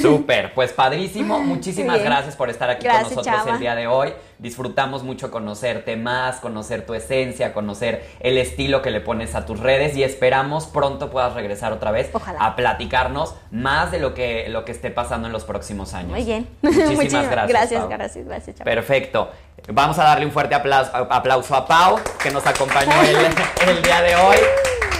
Súper, 0.00 0.54
pues 0.54 0.72
padrísimo. 0.72 1.40
Muchísimas 1.40 2.02
gracias 2.02 2.36
por 2.36 2.48
estar 2.48 2.70
aquí 2.70 2.86
con 2.86 3.02
nosotros 3.02 3.46
el 3.48 3.58
día 3.58 3.74
de 3.74 3.86
hoy. 3.86 4.12
Disfrutamos 4.38 5.02
mucho 5.02 5.30
conocerte 5.30 5.96
más, 5.96 6.36
conocer 6.36 6.86
tu 6.86 6.94
esencia, 6.94 7.52
conocer 7.52 8.04
el 8.20 8.38
estilo 8.38 8.82
que 8.82 8.90
le 8.90 9.00
pones 9.00 9.34
a 9.34 9.46
tus 9.46 9.58
redes 9.58 9.96
y 9.96 10.04
esperamos 10.04 10.66
pronto 10.66 11.10
puedas 11.10 11.34
regresar 11.34 11.72
otra 11.72 11.90
vez 11.90 12.10
a 12.38 12.56
platicarnos 12.56 13.34
más 13.50 13.90
de 13.90 13.98
lo 13.98 14.14
que, 14.14 14.48
lo 14.48 14.64
que 14.64 14.72
esté 14.72 14.90
pasando 14.90 15.26
en 15.26 15.32
los 15.32 15.44
próximos 15.44 15.94
años. 15.94 16.12
Muy 16.12 16.24
bien. 16.24 16.48
Muchísimas 16.62 17.30
gracias. 17.30 17.48
Gracias, 17.48 17.88
gracias, 17.88 18.26
gracias. 18.26 18.56
Perfecto. 18.60 19.30
Vamos 19.72 19.98
a 19.98 20.04
darle 20.04 20.26
un 20.26 20.32
fuerte 20.32 20.54
aplauso, 20.54 20.94
aplauso 20.94 21.54
a 21.54 21.66
Pau, 21.66 21.98
que 22.22 22.30
nos 22.30 22.46
acompañó 22.46 22.92
el, 23.02 23.16
el 23.68 23.82
día 23.82 24.02
de 24.02 24.14
hoy. 24.14 24.36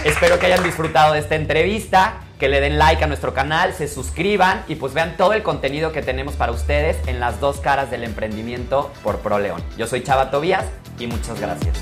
Espero 0.03 0.37
que 0.37 0.47
hayan 0.47 0.63
disfrutado 0.63 1.13
de 1.13 1.19
esta 1.19 1.35
entrevista 1.35 2.24
que 2.39 2.49
le 2.49 2.61
den 2.61 2.77
like 2.77 3.03
a 3.03 3.07
nuestro 3.07 3.33
canal, 3.33 3.73
se 3.73 3.87
suscriban 3.87 4.63
y 4.67 4.75
pues 4.75 4.93
vean 4.93 5.17
todo 5.17 5.33
el 5.33 5.43
contenido 5.43 5.91
que 5.91 6.01
tenemos 6.01 6.35
para 6.35 6.51
ustedes 6.51 6.97
en 7.07 7.19
las 7.19 7.39
dos 7.39 7.59
caras 7.59 7.91
del 7.91 8.03
emprendimiento 8.03 8.91
por 9.03 9.19
ProLeón. 9.19 9.63
Yo 9.77 9.87
soy 9.87 10.03
Chava 10.03 10.31
Tobías 10.31 10.65
y 10.99 11.07
muchas 11.07 11.39
gracias. 11.39 11.75